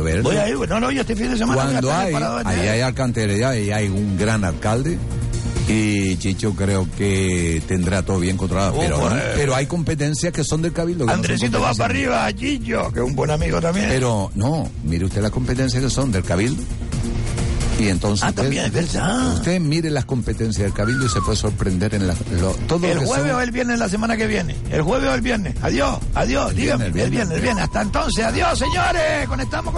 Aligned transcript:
Voy 0.00 0.36
a 0.36 0.48
ir, 0.48 0.56
no, 0.68 0.80
no, 0.80 0.90
yo 0.90 1.00
este 1.02 1.14
fin 1.16 1.30
de 1.30 1.38
semana 1.38 1.62
Cuando 1.62 1.92
hay, 1.92 2.14
ahí 2.44 2.68
hay 2.68 2.80
alcantarilla 2.80 3.56
y 3.58 3.70
hay 3.70 3.88
un 3.88 4.16
gran 4.18 4.44
alcalde. 4.44 4.98
Y 5.68 6.16
Chicho 6.16 6.54
creo 6.54 6.88
que 6.96 7.62
tendrá 7.68 8.02
todo 8.02 8.18
bien 8.18 8.38
controlado. 8.38 8.72
Oh, 8.74 8.78
pero, 8.80 9.10
pero 9.34 9.54
hay 9.54 9.66
competencias 9.66 10.32
que 10.32 10.42
son 10.42 10.62
del 10.62 10.72
cabildo. 10.72 11.04
no 11.04 11.12
Andresito 11.12 11.60
va 11.60 11.74
para 11.74 11.90
arriba, 11.92 12.32
Chicho, 12.32 12.90
que 12.90 13.00
es 13.00 13.04
un 13.04 13.14
buen 13.14 13.30
amigo 13.30 13.60
también. 13.60 13.86
Pero 13.90 14.30
no, 14.34 14.66
mire 14.84 15.04
usted 15.04 15.20
las 15.20 15.30
competencias 15.30 15.82
que 15.82 15.90
son 15.90 16.10
del 16.10 16.22
cabildo. 16.24 16.62
Y 17.78 17.88
entonces 17.88 18.24
ah, 18.24 18.30
usted, 18.30 18.42
también 18.42 18.64
es 18.64 18.72
verdad. 18.72 19.34
usted 19.34 19.60
mire 19.60 19.88
las 19.90 20.04
competencias 20.04 20.64
del 20.64 20.72
cabildo 20.72 21.04
y 21.06 21.08
se 21.10 21.20
puede 21.20 21.36
sorprender 21.36 21.94
en 21.94 22.08
la, 22.08 22.14
lo- 22.40 22.50
todo 22.66 22.80
lo 22.80 22.92
El 22.92 22.98
que 23.00 23.04
jueves 23.06 23.26
son- 23.30 23.36
o 23.36 23.40
el 23.42 23.50
viernes 23.52 23.78
la 23.78 23.88
semana 23.90 24.16
que 24.16 24.26
viene. 24.26 24.56
El 24.72 24.82
jueves 24.82 25.08
o 25.10 25.14
el 25.14 25.20
viernes. 25.20 25.54
Adiós, 25.62 25.98
adiós, 26.14 26.50
El 26.50 26.56
dígame. 26.56 26.84
viernes, 26.90 26.96
el 26.96 27.04
El 27.04 27.10
viernes, 27.10 27.36
el 27.36 27.42
viernes. 27.42 27.64
Hasta 27.64 27.82
entonces, 27.82 28.24
adiós, 28.24 28.58
señores. 28.58 29.28
Conectamos 29.28 29.72
con. 29.74 29.77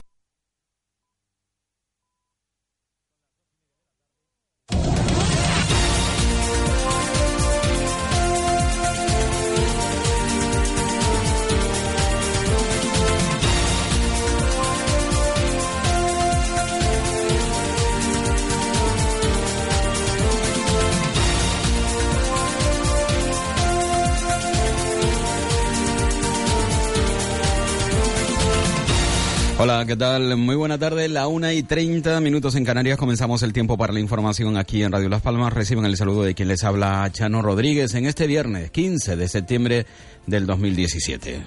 Hola, 29.63 29.85
¿qué 29.87 29.95
tal? 29.95 30.39
Muy 30.39 30.57
buena 30.57 30.79
tarde. 30.79 31.07
La 31.11 31.29
una 31.29 31.53
y 31.53 31.63
30 31.63 32.19
minutos 32.23 32.55
en 32.55 32.65
Canarias. 32.65 32.97
Comenzamos 32.97 33.43
el 33.43 33.53
tiempo 33.53 33.77
para 33.77 33.93
la 33.93 34.01
información 34.01 34.57
aquí 34.57 34.83
en 34.83 34.91
Radio 34.91 35.11
Las 35.11 35.21
Palmas. 35.21 35.53
Reciben 35.53 35.85
el 35.85 35.99
saludo 35.99 36.23
de 36.23 36.35
quien 36.35 36.49
les 36.49 36.65
habla, 36.65 37.07
Chano 37.13 37.43
Rodríguez, 37.43 37.93
en 37.93 38.07
este 38.07 38.27
viernes 38.27 38.71
15 38.71 39.17
de 39.17 39.29
septiembre 39.29 39.85
del 40.27 40.47
2017. 40.47 41.43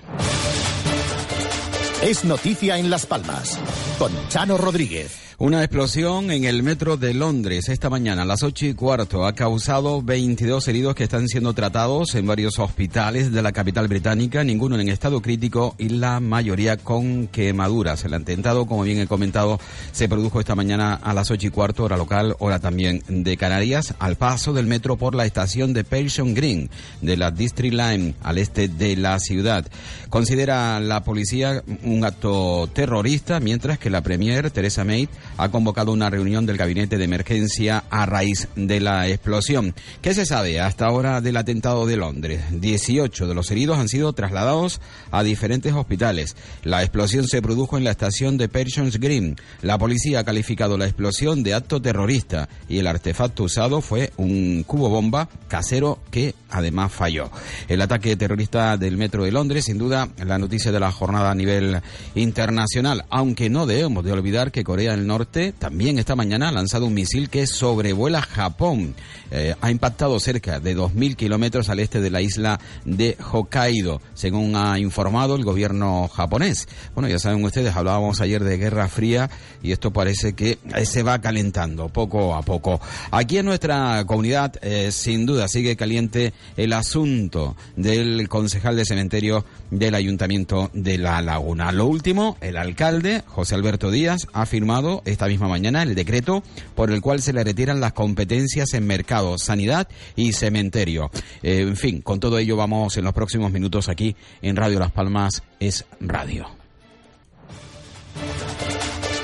Es 2.03 2.25
noticia 2.25 2.77
en 2.77 2.89
Las 2.89 3.05
Palmas 3.05 3.57
con 3.97 4.11
Chano 4.27 4.57
Rodríguez. 4.57 5.23
Una 5.39 5.63
explosión 5.63 6.29
en 6.29 6.45
el 6.45 6.61
metro 6.61 6.95
de 6.95 7.13
Londres 7.13 7.67
esta 7.67 7.89
mañana 7.89 8.21
a 8.21 8.25
las 8.25 8.43
ocho 8.43 8.67
y 8.67 8.75
cuarto 8.75 9.25
ha 9.25 9.33
causado 9.33 10.01
22 10.01 10.67
heridos 10.67 10.95
que 10.95 11.03
están 11.03 11.27
siendo 11.27 11.53
tratados 11.53 12.13
en 12.15 12.27
varios 12.27 12.59
hospitales 12.59 13.31
de 13.31 13.41
la 13.41 13.51
capital 13.51 13.87
británica, 13.87 14.43
ninguno 14.43 14.79
en 14.79 14.89
estado 14.89 15.21
crítico 15.21 15.75
y 15.79 15.89
la 15.89 16.19
mayoría 16.19 16.77
con 16.77 17.27
quemaduras. 17.27 18.05
El 18.05 18.13
atentado, 18.13 18.67
como 18.67 18.83
bien 18.83 18.99
he 18.99 19.07
comentado, 19.07 19.59
se 19.91 20.07
produjo 20.07 20.39
esta 20.39 20.55
mañana 20.55 20.93
a 20.93 21.13
las 21.13 21.31
ocho 21.31 21.47
y 21.47 21.49
cuarto, 21.49 21.83
hora 21.83 21.97
local, 21.97 22.35
hora 22.37 22.59
también 22.59 23.03
de 23.07 23.35
Canarias, 23.35 23.95
al 23.97 24.17
paso 24.17 24.53
del 24.53 24.67
metro 24.67 24.97
por 24.97 25.15
la 25.15 25.25
estación 25.25 25.73
de 25.73 25.83
Pershing 25.83 26.35
Green 26.35 26.69
de 27.01 27.17
la 27.17 27.31
District 27.31 27.73
Line 27.73 28.13
al 28.21 28.37
este 28.37 28.67
de 28.67 28.95
la 28.95 29.19
ciudad. 29.19 29.65
Considera 30.09 30.79
la 30.79 31.03
policía 31.03 31.63
acto 32.01 32.69
terrorista, 32.73 33.39
mientras 33.39 33.77
que 33.77 33.89
la 33.89 34.01
Premier, 34.01 34.51
Theresa 34.51 34.83
May, 34.83 35.07
ha 35.37 35.49
convocado 35.49 35.91
una 35.91 36.09
reunión 36.09 36.45
del 36.45 36.57
gabinete 36.57 36.97
de 36.97 37.05
emergencia 37.05 37.83
a 37.89 38.05
raíz 38.05 38.47
de 38.55 38.79
la 38.79 39.07
explosión. 39.07 39.75
¿Qué 40.01 40.13
se 40.13 40.25
sabe 40.25 40.59
hasta 40.59 40.85
ahora 40.85 41.21
del 41.21 41.37
atentado 41.37 41.85
de 41.85 41.97
Londres? 41.97 42.41
18 42.51 43.27
de 43.27 43.35
los 43.35 43.51
heridos 43.51 43.77
han 43.77 43.89
sido 43.89 44.13
trasladados 44.13 44.81
a 45.11 45.23
diferentes 45.23 45.73
hospitales. 45.73 46.35
La 46.63 46.81
explosión 46.81 47.27
se 47.27 47.41
produjo 47.41 47.77
en 47.77 47.83
la 47.83 47.91
estación 47.91 48.37
de 48.37 48.49
Pershings 48.49 48.99
Green. 48.99 49.35
La 49.61 49.77
policía 49.77 50.19
ha 50.19 50.23
calificado 50.23 50.77
la 50.77 50.85
explosión 50.85 51.43
de 51.43 51.53
acto 51.53 51.81
terrorista 51.81 52.49
y 52.67 52.79
el 52.79 52.87
artefacto 52.87 53.43
usado 53.43 53.81
fue 53.81 54.11
un 54.17 54.63
cubo 54.63 54.89
bomba 54.89 55.29
casero 55.47 55.99
que 56.09 56.33
además 56.49 56.91
falló. 56.91 57.29
El 57.67 57.81
ataque 57.81 58.15
terrorista 58.15 58.77
del 58.77 58.97
metro 58.97 59.23
de 59.23 59.31
Londres, 59.31 59.65
sin 59.65 59.77
duda, 59.77 60.09
la 60.23 60.37
noticia 60.37 60.71
de 60.71 60.79
la 60.79 60.91
jornada 60.91 61.31
a 61.31 61.35
nivel 61.35 61.81
internacional, 62.15 63.05
aunque 63.09 63.49
no 63.49 63.65
debemos 63.65 64.03
de 64.03 64.11
olvidar 64.11 64.51
que 64.51 64.63
Corea 64.63 64.91
del 64.91 65.07
Norte 65.07 65.53
también 65.57 65.99
esta 65.99 66.15
mañana 66.15 66.49
ha 66.49 66.51
lanzado 66.51 66.85
un 66.85 66.93
misil 66.93 67.29
que 67.29 67.47
sobrevuela 67.47 68.21
Japón. 68.21 68.95
Eh, 69.31 69.55
ha 69.61 69.71
impactado 69.71 70.19
cerca 70.19 70.59
de 70.59 70.77
2.000 70.77 71.15
kilómetros 71.15 71.69
al 71.69 71.79
este 71.79 72.01
de 72.01 72.09
la 72.09 72.21
isla 72.21 72.59
de 72.85 73.17
Hokkaido, 73.31 74.01
según 74.13 74.55
ha 74.55 74.77
informado 74.79 75.35
el 75.35 75.43
gobierno 75.43 76.07
japonés. 76.07 76.67
Bueno, 76.93 77.09
ya 77.09 77.19
saben 77.19 77.43
ustedes, 77.43 77.75
hablábamos 77.75 78.21
ayer 78.21 78.43
de 78.43 78.57
Guerra 78.57 78.87
Fría 78.87 79.29
y 79.61 79.71
esto 79.71 79.91
parece 79.91 80.33
que 80.33 80.59
eh, 80.75 80.85
se 80.85 81.03
va 81.03 81.19
calentando 81.19 81.89
poco 81.89 82.35
a 82.35 82.41
poco. 82.41 82.79
Aquí 83.11 83.37
en 83.37 83.45
nuestra 83.45 84.03
comunidad, 84.05 84.53
eh, 84.61 84.91
sin 84.91 85.25
duda, 85.25 85.47
sigue 85.47 85.75
caliente 85.75 86.33
el 86.57 86.73
asunto 86.73 87.55
del 87.75 88.29
concejal 88.29 88.75
de 88.75 88.85
cementerio 88.85 89.45
del 89.71 89.95
Ayuntamiento 89.95 90.69
de 90.73 90.97
La 90.97 91.21
Laguna. 91.21 91.71
Lo 91.73 91.87
último, 91.87 92.37
el 92.39 92.57
alcalde, 92.57 93.23
José 93.25 93.55
Alberto 93.55 93.89
Díaz, 93.89 94.27
ha 94.31 94.45
firmado 94.45 95.01
esta 95.05 95.27
misma 95.27 95.47
mañana 95.47 95.81
el 95.81 95.95
decreto 95.95 96.43
por 96.75 96.91
el 96.91 97.01
cual 97.01 97.21
se 97.21 97.33
le 97.33 97.43
retiran 97.43 97.79
las 97.79 97.93
competencias 97.93 98.73
en 98.73 98.85
mercado, 98.85 99.39
sanidad 99.39 99.87
y 100.15 100.33
cementerio. 100.33 101.09
Eh, 101.41 101.61
en 101.61 101.75
fin, 101.75 102.01
con 102.01 102.19
todo 102.19 102.37
ello 102.37 102.55
vamos 102.55 102.95
en 102.97 103.05
los 103.05 103.13
próximos 103.13 103.51
minutos 103.51 103.89
aquí 103.89 104.15
en 104.43 104.55
Radio 104.55 104.79
Las 104.79 104.91
Palmas 104.91 105.41
es 105.59 105.85
Radio. 105.99 106.47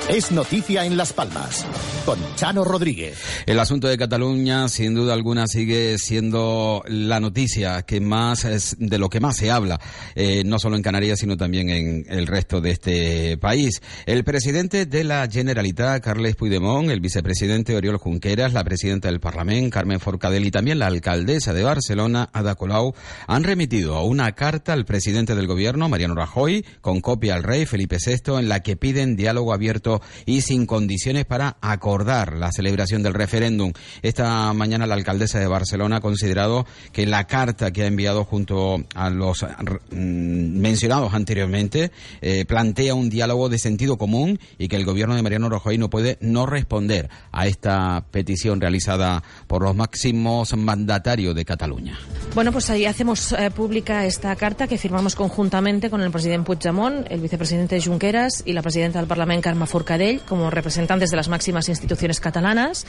Es 0.08 0.32
noticia 0.32 0.84
en 0.84 0.96
Las 0.96 1.12
Palmas 1.12 1.64
con 2.10 2.34
Chano 2.34 2.64
Rodríguez. 2.64 3.22
El 3.46 3.60
asunto 3.60 3.86
de 3.86 3.96
Cataluña, 3.96 4.66
sin 4.68 4.94
duda 4.94 5.14
alguna, 5.14 5.46
sigue 5.46 5.96
siendo 5.96 6.82
la 6.88 7.20
noticia 7.20 7.82
que 7.82 8.00
más 8.00 8.44
es 8.44 8.74
de 8.80 8.98
lo 8.98 9.08
que 9.08 9.20
más 9.20 9.36
se 9.36 9.52
habla, 9.52 9.80
eh, 10.16 10.42
no 10.44 10.58
solo 10.58 10.74
en 10.74 10.82
Canarias, 10.82 11.20
sino 11.20 11.36
también 11.36 11.70
en 11.70 12.06
el 12.08 12.26
resto 12.26 12.60
de 12.60 12.70
este 12.72 13.38
país. 13.38 13.80
El 14.06 14.24
presidente 14.24 14.86
de 14.86 15.04
la 15.04 15.28
Generalitat, 15.30 16.02
Carles 16.02 16.34
Puigdemont, 16.34 16.90
el 16.90 16.98
vicepresidente 16.98 17.76
Oriol 17.76 17.98
Junqueras, 17.98 18.54
la 18.54 18.64
presidenta 18.64 19.06
del 19.06 19.20
Parlamento, 19.20 19.70
Carmen 19.74 20.00
Forcadell, 20.00 20.44
y 20.44 20.50
también 20.50 20.80
la 20.80 20.88
alcaldesa 20.88 21.52
de 21.52 21.62
Barcelona, 21.62 22.28
Ada 22.32 22.56
Colau, 22.56 22.92
han 23.28 23.44
remitido 23.44 24.02
una 24.02 24.32
carta 24.32 24.72
al 24.72 24.84
presidente 24.84 25.36
del 25.36 25.46
gobierno, 25.46 25.88
Mariano 25.88 26.16
Rajoy, 26.16 26.64
con 26.80 27.02
copia 27.02 27.36
al 27.36 27.44
rey 27.44 27.66
Felipe 27.66 27.98
VI, 28.04 28.40
en 28.40 28.48
la 28.48 28.64
que 28.64 28.74
piden 28.74 29.14
diálogo 29.14 29.54
abierto 29.54 30.02
y 30.26 30.40
sin 30.40 30.66
condiciones 30.66 31.24
para 31.24 31.56
acordar 31.60 31.99
la 32.06 32.50
celebración 32.52 33.02
del 33.02 33.14
referéndum. 33.14 33.72
Esta 34.02 34.52
mañana 34.52 34.86
la 34.86 34.94
alcaldesa 34.94 35.38
de 35.38 35.46
Barcelona 35.46 35.96
ha 35.96 36.00
considerado 36.00 36.66
que 36.92 37.06
la 37.06 37.26
carta 37.26 37.72
que 37.72 37.82
ha 37.82 37.86
enviado 37.86 38.24
junto 38.24 38.84
a 38.94 39.10
los 39.10 39.42
mm, 39.42 40.58
mencionados 40.58 41.14
anteriormente 41.14 41.90
eh, 42.20 42.44
plantea 42.46 42.94
un 42.94 43.10
diálogo 43.10 43.48
de 43.48 43.58
sentido 43.58 43.98
común 43.98 44.40
y 44.58 44.68
que 44.68 44.76
el 44.76 44.84
gobierno 44.84 45.14
de 45.14 45.22
Mariano 45.22 45.48
Rajoy 45.48 45.78
no 45.78 45.90
puede 45.90 46.18
no 46.20 46.46
responder 46.46 47.10
a 47.32 47.46
esta 47.46 48.04
petición 48.10 48.60
realizada 48.60 49.22
por 49.46 49.62
los 49.62 49.76
máximos 49.76 50.56
mandatarios 50.56 51.34
de 51.34 51.44
Cataluña. 51.44 51.98
Bueno, 52.34 52.52
pues 52.52 52.70
ahí 52.70 52.86
hacemos 52.86 53.32
eh, 53.32 53.50
pública 53.50 54.06
esta 54.06 54.34
carta 54.36 54.66
que 54.66 54.78
firmamos 54.78 55.14
conjuntamente 55.14 55.90
con 55.90 56.00
el 56.00 56.10
presidente 56.10 56.46
Puigdemont, 56.46 57.06
el 57.10 57.20
vicepresidente 57.20 57.80
Junqueras 57.80 58.42
y 58.44 58.52
la 58.52 58.62
presidenta 58.62 58.98
del 58.98 59.08
Parlamento, 59.08 59.42
Carme 59.42 59.66
Forcadell, 59.66 60.20
como 60.20 60.50
representantes 60.50 61.10
de 61.10 61.16
las 61.16 61.28
máximas 61.28 61.68
instituciones 61.68 61.79
catalanas, 62.20 62.86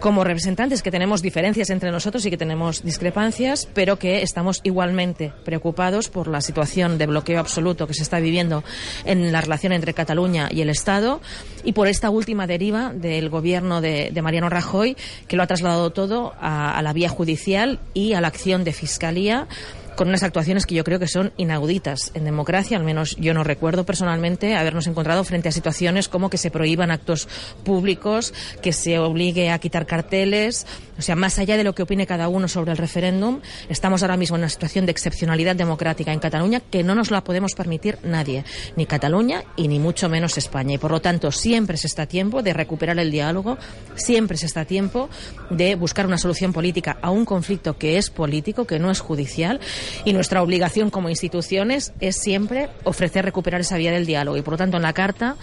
como 0.00 0.24
representantes 0.24 0.82
que 0.82 0.90
tenemos 0.90 1.22
diferencias 1.22 1.70
entre 1.70 1.90
nosotros 1.90 2.24
y 2.26 2.30
que 2.30 2.36
tenemos 2.36 2.82
discrepancias, 2.82 3.68
pero 3.74 3.98
que 3.98 4.22
estamos 4.22 4.60
igualmente 4.64 5.32
preocupados 5.44 6.08
por 6.08 6.28
la 6.28 6.40
situación 6.40 6.98
de 6.98 7.06
bloqueo 7.06 7.40
absoluto 7.40 7.86
que 7.86 7.94
se 7.94 8.02
está 8.02 8.20
viviendo 8.20 8.64
en 9.04 9.32
la 9.32 9.40
relación 9.40 9.72
entre 9.72 9.94
Cataluña 9.94 10.48
y 10.50 10.60
el 10.60 10.70
Estado 10.70 11.20
y 11.64 11.72
por 11.72 11.88
esta 11.88 12.10
última 12.10 12.46
deriva 12.46 12.92
del 12.94 13.28
gobierno 13.28 13.80
de, 13.80 14.12
Mariano 14.22 14.48
Rajoy, 14.48 14.96
que 15.28 15.36
lo 15.36 15.42
ha 15.42 15.46
trasladado 15.46 15.90
todo 15.90 16.34
a 16.40 16.80
la 16.82 16.92
vía 16.92 17.08
judicial 17.08 17.78
y 17.94 18.14
a 18.14 18.20
la 18.20 18.28
acción 18.28 18.64
de 18.64 18.72
fiscalía 18.72 19.46
con 19.96 20.08
unas 20.08 20.22
actuaciones 20.22 20.66
que 20.66 20.74
yo 20.74 20.84
creo 20.84 20.98
que 20.98 21.08
son 21.08 21.32
inauditas 21.36 22.12
en 22.14 22.24
democracia, 22.24 22.76
al 22.76 22.84
menos 22.84 23.16
yo 23.18 23.34
no 23.34 23.42
recuerdo 23.42 23.84
personalmente 23.84 24.54
habernos 24.54 24.86
encontrado 24.86 25.24
frente 25.24 25.48
a 25.48 25.52
situaciones 25.52 26.08
como 26.08 26.30
que 26.30 26.38
se 26.38 26.50
prohíban 26.50 26.90
actos 26.90 27.28
públicos, 27.64 28.32
que 28.62 28.72
se 28.72 28.98
obligue 28.98 29.50
a 29.50 29.58
quitar 29.58 29.86
carteles, 29.86 30.66
o 30.98 31.02
sea, 31.02 31.16
más 31.16 31.38
allá 31.38 31.56
de 31.56 31.64
lo 31.64 31.74
que 31.74 31.82
opine 31.82 32.06
cada 32.06 32.28
uno 32.28 32.48
sobre 32.48 32.72
el 32.72 32.78
referéndum, 32.78 33.40
estamos 33.68 34.02
ahora 34.02 34.16
mismo 34.16 34.36
en 34.36 34.42
una 34.42 34.48
situación 34.48 34.86
de 34.86 34.92
excepcionalidad 34.92 35.56
democrática 35.56 36.12
en 36.12 36.20
Cataluña 36.20 36.60
que 36.60 36.82
no 36.82 36.94
nos 36.94 37.10
la 37.10 37.24
podemos 37.24 37.54
permitir 37.54 37.98
nadie, 38.02 38.44
ni 38.76 38.86
Cataluña 38.86 39.44
y 39.56 39.68
ni 39.68 39.78
mucho 39.78 40.08
menos 40.08 40.38
España. 40.38 40.74
Y 40.74 40.78
por 40.78 40.90
lo 40.90 41.00
tanto, 41.00 41.32
siempre 41.32 41.76
se 41.76 41.86
está 41.86 42.06
tiempo 42.06 42.42
de 42.42 42.52
recuperar 42.52 42.98
el 42.98 43.10
diálogo, 43.10 43.58
siempre 43.94 44.36
se 44.36 44.46
está 44.46 44.64
tiempo 44.64 45.08
de 45.50 45.74
buscar 45.74 46.06
una 46.06 46.18
solución 46.18 46.52
política 46.52 46.98
a 47.00 47.10
un 47.10 47.24
conflicto 47.24 47.78
que 47.78 47.98
es 47.98 48.10
político, 48.10 48.66
que 48.66 48.78
no 48.78 48.90
es 48.90 49.00
judicial 49.00 49.60
y 50.04 50.12
nuestra 50.12 50.42
obligación 50.42 50.90
como 50.90 51.08
instituciones 51.08 51.92
es 52.00 52.16
siempre 52.16 52.68
ofrecer 52.84 53.24
recuperar 53.24 53.60
esa 53.60 53.76
vía 53.76 53.92
del 53.92 54.06
diálogo. 54.06 54.36
Y 54.36 54.42
por 54.42 54.54
lo 54.54 54.58
tanto, 54.58 54.76
en 54.76 54.82
la 54.82 54.92
carta 54.92 55.36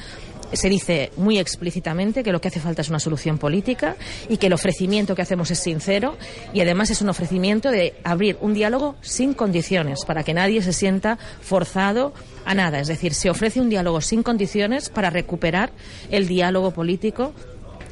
se 0.54 0.70
dice 0.70 1.12
muy 1.18 1.40
explícitamente 1.40 2.24
que 2.24 2.32
lo 2.32 2.40
que 2.40 2.48
hace 2.48 2.60
falta 2.60 2.82
es 2.82 2.90
una 2.90 3.00
solución 3.00 3.38
política 3.38 3.96
y 4.30 4.38
que 4.38 4.48
el 4.48 4.54
ofrecimiento 4.54 5.16
que 5.16 5.22
hacemos 5.22 5.52
es 5.52 5.60
sincero 5.60 6.16
y 6.54 6.62
además 6.62 6.90
es 6.90 7.02
un 7.02 7.10
ofrecimiento 7.10 7.72
de 7.72 7.96
abrir 8.04 8.38
un 8.42 8.54
diálogo 8.54 8.96
sin 9.02 9.34
condiciones 9.34 10.06
para 10.06 10.24
que 10.24 10.34
nadie 10.34 10.62
se 10.62 10.74
sienta 10.74 11.18
forzado 11.42 12.14
a 12.46 12.54
nada. 12.54 12.80
Es 12.80 12.88
decir, 12.88 13.14
se 13.14 13.30
ofrece 13.30 13.62
un 13.62 13.70
diálogo 13.70 14.02
sin 14.02 14.24
condiciones 14.24 14.90
para 14.90 15.10
recuperar 15.10 15.72
el 16.12 16.28
diálogo 16.28 16.72
político 16.72 17.34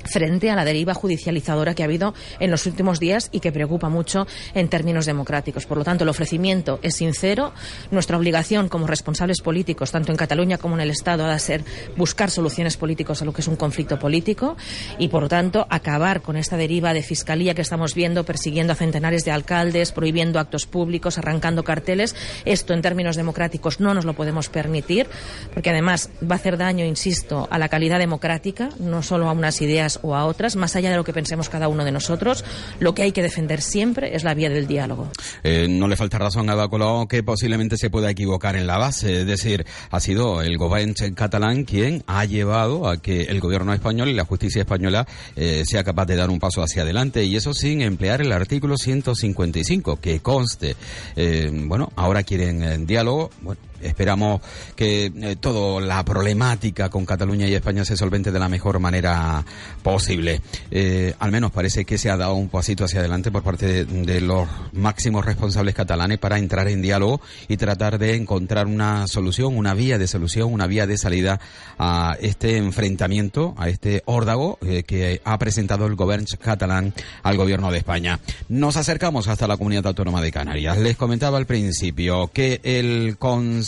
frente 0.06 0.50
a 0.50 0.56
la 0.56 0.65
deriva 0.65 0.94
judicializadora 0.94 1.74
que 1.74 1.83
ha 1.83 1.86
habido 1.86 2.13
en 2.39 2.51
los 2.51 2.65
últimos 2.65 3.00
días 3.00 3.30
y 3.31 3.39
que 3.39 3.51
preocupa 3.51 3.89
mucho 3.89 4.27
en 4.53 4.68
términos 4.69 5.06
democráticos. 5.06 5.65
Por 5.65 5.77
lo 5.77 5.83
tanto, 5.83 6.03
el 6.03 6.09
ofrecimiento 6.09 6.80
es 6.81 6.95
sincero. 6.95 7.53
Nuestra 7.92 8.18
obligación 8.18 8.69
como 8.69 8.88
responsables 8.88 9.42
políticos, 9.42 9.92
tanto 9.92 10.12
en 10.12 10.18
Cataluña 10.18 10.57
como 10.57 10.75
en 10.75 10.81
el 10.81 10.89
Estado, 10.89 11.25
ha 11.25 11.33
de 11.33 11.39
ser 11.39 11.63
buscar 11.98 12.30
soluciones 12.30 12.77
políticas 12.77 13.21
a 13.21 13.25
lo 13.25 13.33
que 13.33 13.42
es 13.42 13.48
un 13.48 13.56
conflicto 13.56 14.00
político 14.00 14.57
y, 14.98 15.07
por 15.09 15.24
lo 15.24 15.30
tanto, 15.30 15.68
acabar 15.69 16.21
con 16.21 16.38
esta 16.38 16.57
deriva 16.57 16.94
de 16.94 17.03
fiscalía 17.03 17.53
que 17.53 17.62
estamos 17.62 17.95
viendo, 17.95 18.24
persiguiendo 18.24 18.74
a 18.74 18.75
centenares 18.75 19.25
de 19.25 19.31
alcaldes, 19.31 19.92
prohibiendo 19.92 20.39
actos 20.39 20.65
públicos, 20.65 21.18
arrancando 21.18 21.63
carteles. 21.63 22.15
Esto, 22.45 22.74
en 22.74 22.81
términos 22.81 23.15
democráticos, 23.15 23.80
no 23.80 23.94
nos 23.94 24.06
lo 24.06 24.13
podemos 24.13 24.50
permitir, 24.50 25.07
porque 25.53 25.69
además 25.69 26.09
va 26.21 26.36
a 26.36 26.39
hacer 26.39 26.57
daño, 26.57 26.86
insisto, 26.86 27.48
a 27.51 27.57
la 27.57 27.69
calidad 27.69 28.00
democrática, 28.00 28.69
no 28.80 29.03
solo 29.03 29.30
a 29.30 29.33
unas 29.33 29.62
ideas 29.62 29.90
o 30.01 30.15
a 30.15 30.25
otras, 30.25 30.55
más 30.55 30.75
allá 30.75 30.89
de 30.89 30.97
lo 30.97 31.03
que 31.03 31.13
pensemos 31.13 31.49
cada 31.49 31.67
uno 31.67 31.85
de 31.85 31.91
nosotros, 31.91 32.43
lo 32.79 32.93
que 32.93 33.03
hay 33.03 33.11
que 33.11 33.21
defender 33.21 33.61
siempre 33.61 34.15
es 34.15 34.23
la 34.23 34.33
vía 34.33 34.49
del 34.49 34.67
diálogo. 34.67 35.09
Eh, 35.43 35.67
no 35.69 35.88
le 35.88 35.95
falta 35.95 36.17
razón 36.17 36.49
a 36.49 36.53
Ada 36.53 36.69
que 37.07 37.23
posiblemente 37.23 37.77
se 37.77 37.89
pueda 37.89 38.09
equivocar 38.09 38.55
en 38.55 38.67
la 38.67 38.77
base, 38.77 39.21
es 39.21 39.27
decir, 39.27 39.65
ha 39.89 39.99
sido 39.99 40.41
el 40.41 40.57
gobierno 40.57 40.71
catalán 41.15 41.65
quien 41.65 42.03
ha 42.07 42.25
llevado 42.25 42.88
a 42.88 42.97
que 42.97 43.23
el 43.23 43.39
gobierno 43.39 43.73
español 43.73 44.09
y 44.09 44.13
la 44.13 44.25
justicia 44.25 44.61
española 44.61 45.05
eh, 45.35 45.63
sea 45.65 45.83
capaz 45.83 46.05
de 46.05 46.15
dar 46.15 46.29
un 46.29 46.39
paso 46.39 46.63
hacia 46.63 46.83
adelante 46.83 47.23
y 47.25 47.35
eso 47.35 47.53
sin 47.53 47.81
emplear 47.81 48.21
el 48.21 48.31
artículo 48.31 48.77
155 48.77 49.99
que 49.99 50.21
conste. 50.21 50.75
Eh, 51.15 51.51
bueno, 51.53 51.91
ahora 51.95 52.23
quieren 52.23 52.85
diálogo, 52.85 53.29
bueno, 53.41 53.59
Esperamos 53.83 54.41
que 54.75 55.11
eh, 55.15 55.35
toda 55.39 55.81
la 55.81 56.03
problemática 56.05 56.89
con 56.89 57.05
Cataluña 57.05 57.47
y 57.47 57.55
España 57.55 57.83
se 57.85 57.97
solvente 57.97 58.31
de 58.31 58.39
la 58.39 58.49
mejor 58.49 58.79
manera 58.79 59.43
posible. 59.83 60.41
Eh, 60.69 61.13
al 61.19 61.31
menos 61.31 61.51
parece 61.51 61.85
que 61.85 61.97
se 61.97 62.09
ha 62.09 62.17
dado 62.17 62.35
un 62.35 62.49
pasito 62.49 62.85
hacia 62.85 62.99
adelante 62.99 63.31
por 63.31 63.43
parte 63.43 63.85
de, 63.85 64.21
los 64.21 64.47
máximos 64.73 65.25
responsables 65.25 65.73
catalanes 65.73 66.19
para 66.19 66.37
entrar 66.37 66.67
en 66.67 66.81
diálogo 66.81 67.21
y 67.47 67.57
tratar 67.57 67.97
de 67.97 68.15
encontrar 68.15 68.67
una 68.67 69.07
solución, 69.07 69.57
una 69.57 69.73
vía 69.73 69.97
de 69.97 70.07
solución, 70.07 70.53
una 70.53 70.67
vía 70.67 70.85
de 70.85 70.97
salida 70.97 71.39
a 71.79 72.15
este 72.21 72.57
enfrentamiento, 72.57 73.55
a 73.57 73.69
este 73.69 74.03
órdago 74.05 74.59
eh, 74.61 74.83
que 74.83 75.21
ha 75.23 75.37
presentado 75.39 75.87
el 75.87 75.95
gobierno 75.95 76.11
catalán 76.41 76.93
al 77.23 77.37
gobierno 77.37 77.71
de 77.71 77.77
España. 77.77 78.19
Nos 78.49 78.77
acercamos 78.77 79.27
hasta 79.27 79.47
la 79.47 79.57
comunidad 79.57 79.87
autónoma 79.87 80.21
de 80.21 80.31
Canarias. 80.31 80.77
Les 80.77 80.97
comentaba 80.97 81.37
al 81.37 81.45
principio 81.45 82.29
que 82.33 82.59
el 82.63 83.17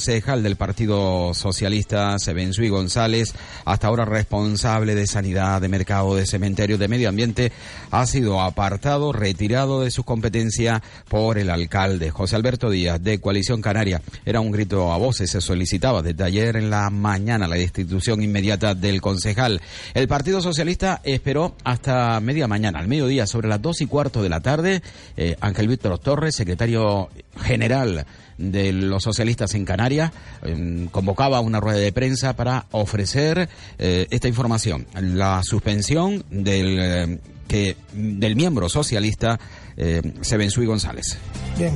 concejal 0.03 0.43
del 0.43 0.57
Partido 0.57 1.33
Socialista, 1.33 2.19
Sebensui 2.19 2.67
González, 2.67 3.33
hasta 3.63 3.87
ahora 3.87 4.03
responsable 4.03 4.95
de 4.95 5.07
Sanidad, 5.07 5.61
de 5.61 5.69
Mercado, 5.69 6.13
de 6.13 6.25
Cementerio, 6.25 6.77
de 6.77 6.89
Medio 6.89 7.07
Ambiente, 7.07 7.53
ha 7.89 8.05
sido 8.05 8.41
apartado, 8.41 9.13
retirado 9.13 9.81
de 9.81 9.91
su 9.91 10.03
competencia 10.03 10.83
por 11.07 11.37
el 11.37 11.49
alcalde 11.49 12.09
José 12.09 12.35
Alberto 12.35 12.69
Díaz 12.69 13.01
de 13.01 13.21
Coalición 13.21 13.61
Canaria. 13.61 14.01
Era 14.25 14.41
un 14.41 14.51
grito 14.51 14.91
a 14.91 14.97
voces, 14.97 15.31
se 15.31 15.39
solicitaba 15.39 16.01
desde 16.01 16.25
ayer 16.25 16.57
en 16.57 16.69
la 16.69 16.89
mañana 16.89 17.47
la 17.47 17.55
destitución 17.55 18.21
inmediata 18.21 18.75
del 18.75 18.99
concejal. 18.99 19.61
El 19.93 20.09
Partido 20.09 20.41
Socialista 20.41 20.99
esperó 21.05 21.55
hasta 21.63 22.19
media 22.19 22.49
mañana, 22.49 22.79
al 22.79 22.89
mediodía, 22.89 23.25
sobre 23.25 23.47
las 23.47 23.61
dos 23.61 23.79
y 23.79 23.85
cuarto 23.85 24.21
de 24.21 24.27
la 24.27 24.41
tarde, 24.41 24.81
eh, 25.15 25.37
Ángel 25.39 25.69
Víctor 25.69 25.97
Torres, 25.97 26.35
secretario 26.35 27.07
general 27.41 28.05
de 28.37 28.73
los 28.73 29.03
socialistas 29.03 29.53
en 29.53 29.65
Canarias 29.65 30.11
em, 30.41 30.87
convocaba 30.87 31.39
una 31.39 31.59
rueda 31.59 31.79
de 31.79 31.91
prensa 31.91 32.35
para 32.35 32.65
ofrecer 32.71 33.49
eh, 33.77 34.07
esta 34.09 34.27
información, 34.27 34.87
la 34.99 35.41
suspensión 35.43 36.23
del 36.29 36.79
eh, 36.79 37.19
que 37.47 37.75
del 37.93 38.35
miembro 38.35 38.69
socialista 38.69 39.39
eh, 39.77 40.01
Sebensui 40.21 40.65
González. 40.65 41.17
Bien, 41.57 41.73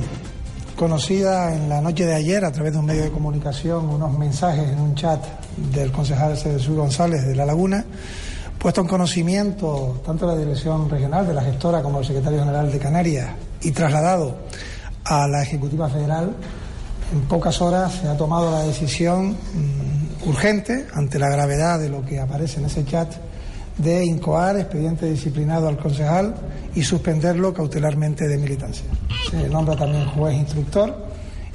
conocida 0.76 1.54
en 1.54 1.68
la 1.68 1.80
noche 1.80 2.04
de 2.06 2.14
ayer 2.14 2.44
a 2.44 2.52
través 2.52 2.72
de 2.72 2.78
un 2.78 2.86
medio 2.86 3.04
de 3.04 3.10
comunicación 3.10 3.88
unos 3.88 4.16
mensajes 4.18 4.68
en 4.68 4.80
un 4.80 4.94
chat 4.94 5.22
del 5.72 5.92
concejal 5.92 6.36
Sebensui 6.36 6.74
González 6.74 7.26
de 7.26 7.36
La 7.36 7.46
Laguna, 7.46 7.84
puesto 8.58 8.80
en 8.80 8.88
conocimiento 8.88 10.02
tanto 10.04 10.26
la 10.26 10.36
dirección 10.36 10.90
regional 10.90 11.26
de 11.26 11.34
la 11.34 11.42
gestora 11.42 11.82
como 11.82 12.00
el 12.00 12.04
secretario 12.04 12.40
general 12.40 12.72
de 12.72 12.78
Canarias 12.78 13.30
y 13.62 13.70
trasladado 13.70 14.38
a 15.08 15.26
la 15.26 15.42
Ejecutiva 15.42 15.88
Federal, 15.88 16.34
en 17.12 17.20
pocas 17.22 17.60
horas 17.62 17.94
se 17.94 18.08
ha 18.08 18.16
tomado 18.16 18.50
la 18.50 18.62
decisión 18.64 19.30
mm, 19.30 20.28
urgente, 20.28 20.86
ante 20.92 21.18
la 21.18 21.30
gravedad 21.30 21.78
de 21.78 21.88
lo 21.88 22.04
que 22.04 22.20
aparece 22.20 22.60
en 22.60 22.66
ese 22.66 22.84
chat, 22.84 23.10
de 23.78 24.04
incoar 24.04 24.58
expediente 24.58 25.06
disciplinado 25.06 25.68
al 25.68 25.78
concejal 25.78 26.34
y 26.74 26.82
suspenderlo 26.82 27.54
cautelarmente 27.54 28.28
de 28.28 28.36
militancia. 28.36 28.84
Se 29.30 29.48
nombra 29.48 29.76
también 29.76 30.06
juez 30.08 30.36
instructor 30.36 31.06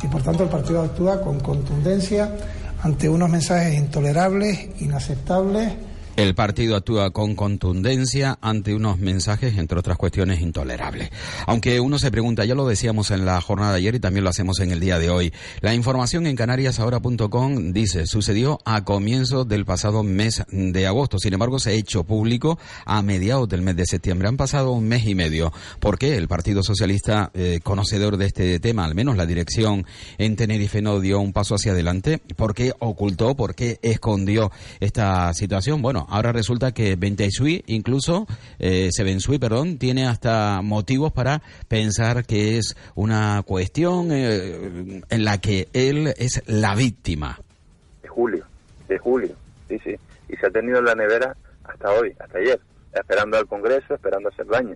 y 0.01 0.07
por 0.07 0.23
tanto 0.23 0.43
el 0.43 0.49
partido 0.49 0.81
actúa 0.81 1.21
con 1.21 1.39
contundencia 1.39 2.33
ante 2.81 3.07
unos 3.07 3.29
mensajes 3.29 3.77
intolerables, 3.77 4.69
inaceptables 4.79 5.73
el 6.15 6.35
partido 6.35 6.75
actúa 6.75 7.11
con 7.11 7.35
contundencia 7.35 8.37
ante 8.41 8.75
unos 8.75 8.99
mensajes, 8.99 9.57
entre 9.57 9.79
otras 9.79 9.97
cuestiones, 9.97 10.41
intolerables. 10.41 11.09
Aunque 11.47 11.79
uno 11.79 11.97
se 11.97 12.11
pregunta, 12.11 12.45
ya 12.45 12.53
lo 12.53 12.67
decíamos 12.67 13.09
en 13.11 13.25
la 13.25 13.41
jornada 13.41 13.71
de 13.71 13.79
ayer 13.79 13.95
y 13.95 13.99
también 13.99 14.23
lo 14.23 14.29
hacemos 14.29 14.59
en 14.59 14.71
el 14.71 14.79
día 14.79 14.99
de 14.99 15.09
hoy. 15.09 15.33
La 15.61 15.73
información 15.73 16.27
en 16.27 16.35
canariasahora.com 16.35 17.73
dice, 17.73 18.05
sucedió 18.05 18.59
a 18.65 18.83
comienzos 18.83 19.47
del 19.47 19.65
pasado 19.65 20.03
mes 20.03 20.43
de 20.49 20.85
agosto. 20.85 21.17
Sin 21.17 21.33
embargo, 21.33 21.57
se 21.57 21.71
ha 21.71 21.73
hecho 21.73 22.03
público 22.03 22.59
a 22.85 23.01
mediados 23.01 23.49
del 23.49 23.63
mes 23.63 23.75
de 23.75 23.85
septiembre. 23.85 24.27
Han 24.27 24.37
pasado 24.37 24.71
un 24.71 24.87
mes 24.87 25.07
y 25.07 25.15
medio. 25.15 25.51
¿Por 25.79 25.97
qué 25.97 26.15
el 26.15 26.27
Partido 26.27 26.61
Socialista, 26.61 27.31
eh, 27.33 27.59
conocedor 27.63 28.17
de 28.17 28.27
este 28.27 28.59
tema, 28.59 28.85
al 28.85 28.93
menos 28.93 29.17
la 29.17 29.25
dirección 29.25 29.85
en 30.17 30.35
Tenerife, 30.35 30.81
no 30.81 30.99
dio 30.99 31.19
un 31.19 31.33
paso 31.33 31.55
hacia 31.55 31.71
adelante? 31.71 32.19
¿Por 32.35 32.53
qué 32.53 32.73
ocultó, 32.79 33.35
por 33.35 33.55
qué 33.55 33.79
escondió 33.81 34.51
esta 34.79 35.33
situación? 35.33 35.81
Bueno, 35.81 36.02
ahora 36.09 36.31
resulta 36.31 36.73
que 36.73 36.95
Benteisui, 36.95 37.63
incluso 37.67 38.27
eh, 38.59 38.89
Sebensui, 38.91 39.39
perdón, 39.39 39.77
tiene 39.77 40.07
hasta 40.07 40.61
motivos 40.61 41.11
para 41.11 41.41
pensar 41.67 42.25
que 42.25 42.57
es 42.57 42.75
una 42.95 43.43
cuestión 43.45 44.09
eh, 44.11 45.01
en 45.09 45.25
la 45.25 45.39
que 45.39 45.67
él 45.73 46.13
es 46.17 46.43
la 46.47 46.75
víctima. 46.75 47.39
De 48.01 48.07
julio, 48.09 48.45
de 48.87 48.97
julio, 48.97 49.35
sí, 49.67 49.79
sí. 49.83 49.95
Y 50.29 50.35
se 50.37 50.47
ha 50.47 50.49
tenido 50.49 50.79
en 50.79 50.85
la 50.85 50.95
nevera 50.95 51.35
hasta 51.63 51.91
hoy, 51.91 52.13
hasta 52.19 52.37
ayer, 52.37 52.59
esperando 52.93 53.37
al 53.37 53.47
Congreso, 53.47 53.93
esperando 53.93 54.29
hacer 54.29 54.47
daño. 54.47 54.75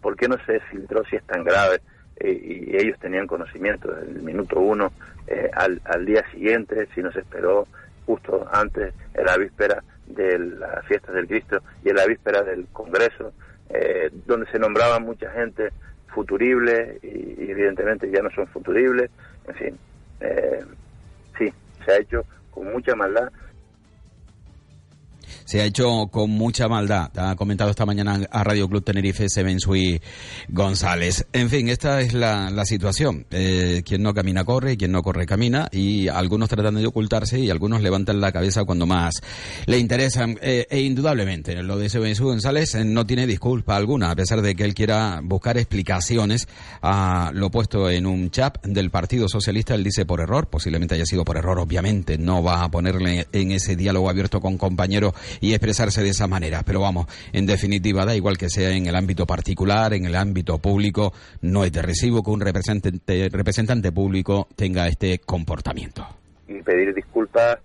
¿Por 0.00 0.16
qué 0.16 0.28
no 0.28 0.36
se 0.46 0.60
filtró 0.70 1.02
si 1.08 1.16
es 1.16 1.24
tan 1.24 1.44
grave? 1.44 1.80
Eh, 2.16 2.68
y 2.70 2.76
ellos 2.76 2.98
tenían 3.00 3.26
conocimiento 3.26 3.90
del 3.92 4.22
minuto 4.22 4.60
uno 4.60 4.92
eh, 5.26 5.50
al, 5.54 5.80
al 5.84 6.04
día 6.04 6.24
siguiente, 6.30 6.88
si 6.94 7.00
no 7.00 7.10
se 7.12 7.20
esperó 7.20 7.66
justo 8.06 8.46
antes, 8.52 8.92
en 9.14 9.24
la 9.24 9.36
víspera, 9.36 9.82
de 10.06 10.38
las 10.38 10.84
fiestas 10.86 11.14
del 11.14 11.26
Cristo 11.26 11.62
y 11.84 11.90
en 11.90 11.96
la 11.96 12.06
víspera 12.06 12.42
del 12.42 12.66
Congreso, 12.72 13.32
eh, 13.70 14.10
donde 14.26 14.50
se 14.50 14.58
nombraba 14.58 14.98
mucha 14.98 15.30
gente 15.30 15.70
futurible 16.08 16.98
y, 17.02 17.50
evidentemente 17.50 18.10
ya 18.10 18.22
no 18.22 18.30
son 18.30 18.46
futuribles, 18.48 19.10
en 19.48 19.54
fin, 19.54 19.78
eh, 20.20 20.64
sí, 21.38 21.52
se 21.84 21.92
ha 21.92 21.98
hecho 21.98 22.24
con 22.50 22.70
mucha 22.72 22.94
maldad 22.94 23.30
se 25.52 25.60
ha 25.60 25.66
hecho 25.66 26.06
con 26.10 26.30
mucha 26.30 26.66
maldad. 26.66 27.10
Ha 27.14 27.36
comentado 27.36 27.68
esta 27.68 27.84
mañana 27.84 28.26
a 28.30 28.42
Radio 28.42 28.70
Club 28.70 28.82
Tenerife 28.82 29.28
Sebensui 29.28 30.00
González. 30.48 31.26
En 31.34 31.50
fin, 31.50 31.68
esta 31.68 32.00
es 32.00 32.14
la, 32.14 32.64
situación. 32.64 33.26
Eh, 33.30 33.82
quien 33.84 34.02
no 34.02 34.14
camina 34.14 34.44
corre 34.44 34.78
quien 34.78 34.92
no 34.92 35.02
corre 35.02 35.26
camina 35.26 35.68
y 35.70 36.08
algunos 36.08 36.48
tratan 36.48 36.76
de 36.76 36.86
ocultarse 36.86 37.38
y 37.38 37.50
algunos 37.50 37.82
levantan 37.82 38.18
la 38.18 38.32
cabeza 38.32 38.64
cuando 38.64 38.86
más 38.86 39.20
le 39.66 39.78
interesan. 39.78 40.38
Eh, 40.40 40.66
e 40.70 40.80
indudablemente, 40.80 41.62
lo 41.62 41.76
de 41.76 41.90
Sebensui 41.90 42.24
González 42.24 42.74
eh, 42.74 42.86
no 42.86 43.04
tiene 43.04 43.26
disculpa 43.26 43.76
alguna, 43.76 44.10
a 44.10 44.16
pesar 44.16 44.40
de 44.40 44.54
que 44.54 44.64
él 44.64 44.72
quiera 44.72 45.20
buscar 45.22 45.58
explicaciones 45.58 46.48
a 46.80 47.30
lo 47.34 47.50
puesto 47.50 47.90
en 47.90 48.06
un 48.06 48.30
chat 48.30 48.64
del 48.64 48.90
Partido 48.90 49.28
Socialista. 49.28 49.74
Él 49.74 49.84
dice 49.84 50.06
por 50.06 50.22
error, 50.22 50.48
posiblemente 50.48 50.94
haya 50.94 51.04
sido 51.04 51.26
por 51.26 51.36
error, 51.36 51.58
obviamente. 51.58 52.16
No 52.16 52.42
va 52.42 52.62
a 52.62 52.70
ponerle 52.70 53.26
en 53.32 53.50
ese 53.50 53.76
diálogo 53.76 54.08
abierto 54.08 54.40
con 54.40 54.56
compañeros 54.56 55.12
y 55.42 55.52
expresarse 55.52 56.02
de 56.02 56.10
esa 56.10 56.26
manera. 56.26 56.62
Pero 56.64 56.80
vamos, 56.80 57.06
en 57.32 57.44
definitiva, 57.44 58.06
da 58.06 58.14
igual 58.14 58.38
que 58.38 58.48
sea 58.48 58.70
en 58.70 58.86
el 58.86 58.94
ámbito 58.94 59.26
particular, 59.26 59.92
en 59.92 60.06
el 60.06 60.14
ámbito 60.14 60.58
público, 60.58 61.12
no 61.42 61.64
es 61.64 61.72
de 61.72 61.82
recibo 61.82 62.22
que 62.22 62.30
un 62.30 62.40
representante, 62.40 63.28
representante 63.30 63.92
público 63.92 64.48
tenga 64.56 64.86
este 64.86 65.18
comportamiento. 65.18 66.06
Y 66.46 66.62
pedir 66.62 66.94
disculpas 66.94 67.58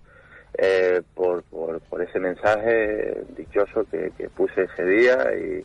eh, 0.58 1.00
por, 1.14 1.44
por, 1.44 1.80
por, 1.82 2.02
ese 2.02 2.18
mensaje 2.18 3.22
dichoso 3.36 3.86
que, 3.90 4.10
puse 4.36 4.64
ese 4.64 4.84
día 4.84 5.16
y, 5.34 5.64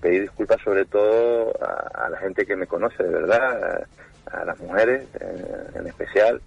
pedir 0.00 0.22
disculpas 0.22 0.62
sobre 0.64 0.86
todo 0.86 1.52
a, 1.60 2.08
la 2.08 2.16
gente 2.20 2.46
que 2.46 2.56
me 2.56 2.66
conoce 2.66 3.02
de 3.02 3.10
verdad, 3.10 3.86
a, 4.26 4.38
a 4.38 4.44
las 4.46 4.58
mujeres 4.60 5.04
en, 5.20 5.80
en 5.80 5.86
especial, 5.86 6.40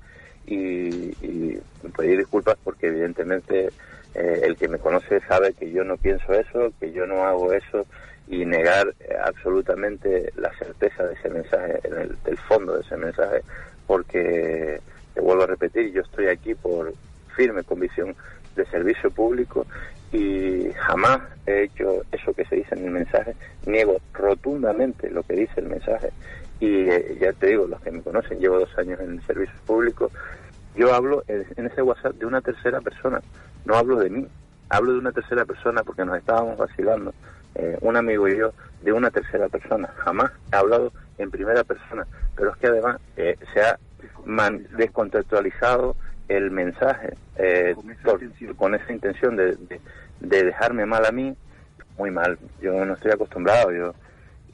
y, 0.48 1.14
y, 1.26 1.62
pedir 1.96 2.18
disculpas 2.18 2.58
porque 2.64 2.88
evidentemente 2.88 3.70
eh, 4.16 4.42
el 4.44 4.56
que 4.56 4.68
me 4.68 4.80
conoce 4.80 5.20
sabe 5.22 5.54
que 5.54 5.72
yo 5.72 5.84
no 5.84 5.98
pienso 5.98 6.34
eso, 6.34 6.72
que 6.80 6.92
yo 6.92 7.06
no 7.06 7.24
hago 7.26 7.52
eso 7.52 7.86
y 8.28 8.46
negar 8.46 8.94
eh, 9.02 9.16
absolutamente 9.24 10.32
la 10.38 10.52
certeza 10.58 11.04
de 11.04 11.14
ese 11.14 11.30
mensaje, 11.30 11.80
el, 11.84 12.16
del 12.24 12.38
fondo 12.38 12.76
de 12.76 12.82
ese 12.82 12.98
mensaje, 12.98 13.42
porque 13.86 14.80
te 15.14 15.22
vuelvo 15.22 15.44
a 15.44 15.48
repetir, 15.48 15.92
yo 15.92 16.02
estoy 16.02 16.28
aquí 16.28 16.56
por 16.56 16.94
firme 17.36 17.64
convicción 17.64 18.16
de 18.56 18.66
servicio 18.68 19.12
público 19.12 19.66
y 20.12 20.72
jamás 20.78 21.20
he 21.46 21.64
hecho 21.64 22.04
eso 22.12 22.34
que 22.34 22.46
se 22.46 22.56
dice 22.56 22.76
en 22.76 22.86
el 22.86 22.92
mensaje, 22.92 23.36
niego 23.66 23.98
rotundamente 24.14 25.10
lo 25.10 25.24
que 25.24 25.34
dice 25.34 25.60
el 25.60 25.68
mensaje. 25.68 26.10
Y 26.62 26.90
eh, 26.90 27.18
ya 27.20 27.34
te 27.34 27.48
digo, 27.48 27.68
los 27.68 27.82
que 27.82 27.92
me 27.92 28.02
conocen, 28.02 28.40
llevo 28.40 28.60
dos 28.60 28.78
años 28.78 29.00
en 29.02 29.12
el 29.12 29.22
servicio 29.26 29.56
público, 29.66 30.10
yo 30.76 30.94
hablo 30.94 31.24
en, 31.28 31.46
en 31.58 31.66
ese 31.66 31.82
WhatsApp 31.82 32.16
de 32.16 32.26
una 32.26 32.42
tercera 32.42 32.80
persona, 32.80 33.22
no 33.66 33.76
hablo 33.76 33.98
de 33.98 34.10
mí, 34.10 34.28
hablo 34.70 34.94
de 34.94 35.00
una 35.00 35.12
tercera 35.12 35.46
persona 35.46 35.84
porque 35.84 36.06
nos 36.06 36.18
estábamos 36.18 36.58
vacilando, 36.58 37.14
eh, 37.56 37.78
un 37.82 37.96
amigo 37.96 38.28
y 38.28 38.38
yo, 38.38 38.54
de 38.82 38.92
una 38.92 39.12
tercera 39.12 39.50
persona, 39.50 39.88
jamás 39.98 40.32
he 40.52 40.56
hablado 40.56 40.92
en 41.18 41.32
primera 41.32 41.64
persona, 41.64 42.06
pero 42.36 42.52
es 42.52 42.58
que 42.58 42.68
además 42.68 43.00
eh, 43.18 43.38
se 43.54 43.62
ha 43.62 43.80
descontextualizado 44.78 45.96
el 46.28 46.52
mensaje 46.52 47.14
eh, 47.38 47.74
con, 47.76 47.92
esa 47.92 48.04
por, 48.04 48.56
con, 48.56 48.76
esa 48.76 48.92
intención 48.92 49.36
de, 49.36 49.56
de, 49.56 49.80
de, 50.20 50.44
dejarme 50.44 50.86
mal 50.86 51.06
a 51.06 51.12
mí, 51.12 51.36
muy 51.98 52.12
mal. 52.12 52.38
Yo 52.62 52.86
no 52.86 52.94
estoy 52.94 53.12
acostumbrado, 53.12 53.72
yo 53.72 53.94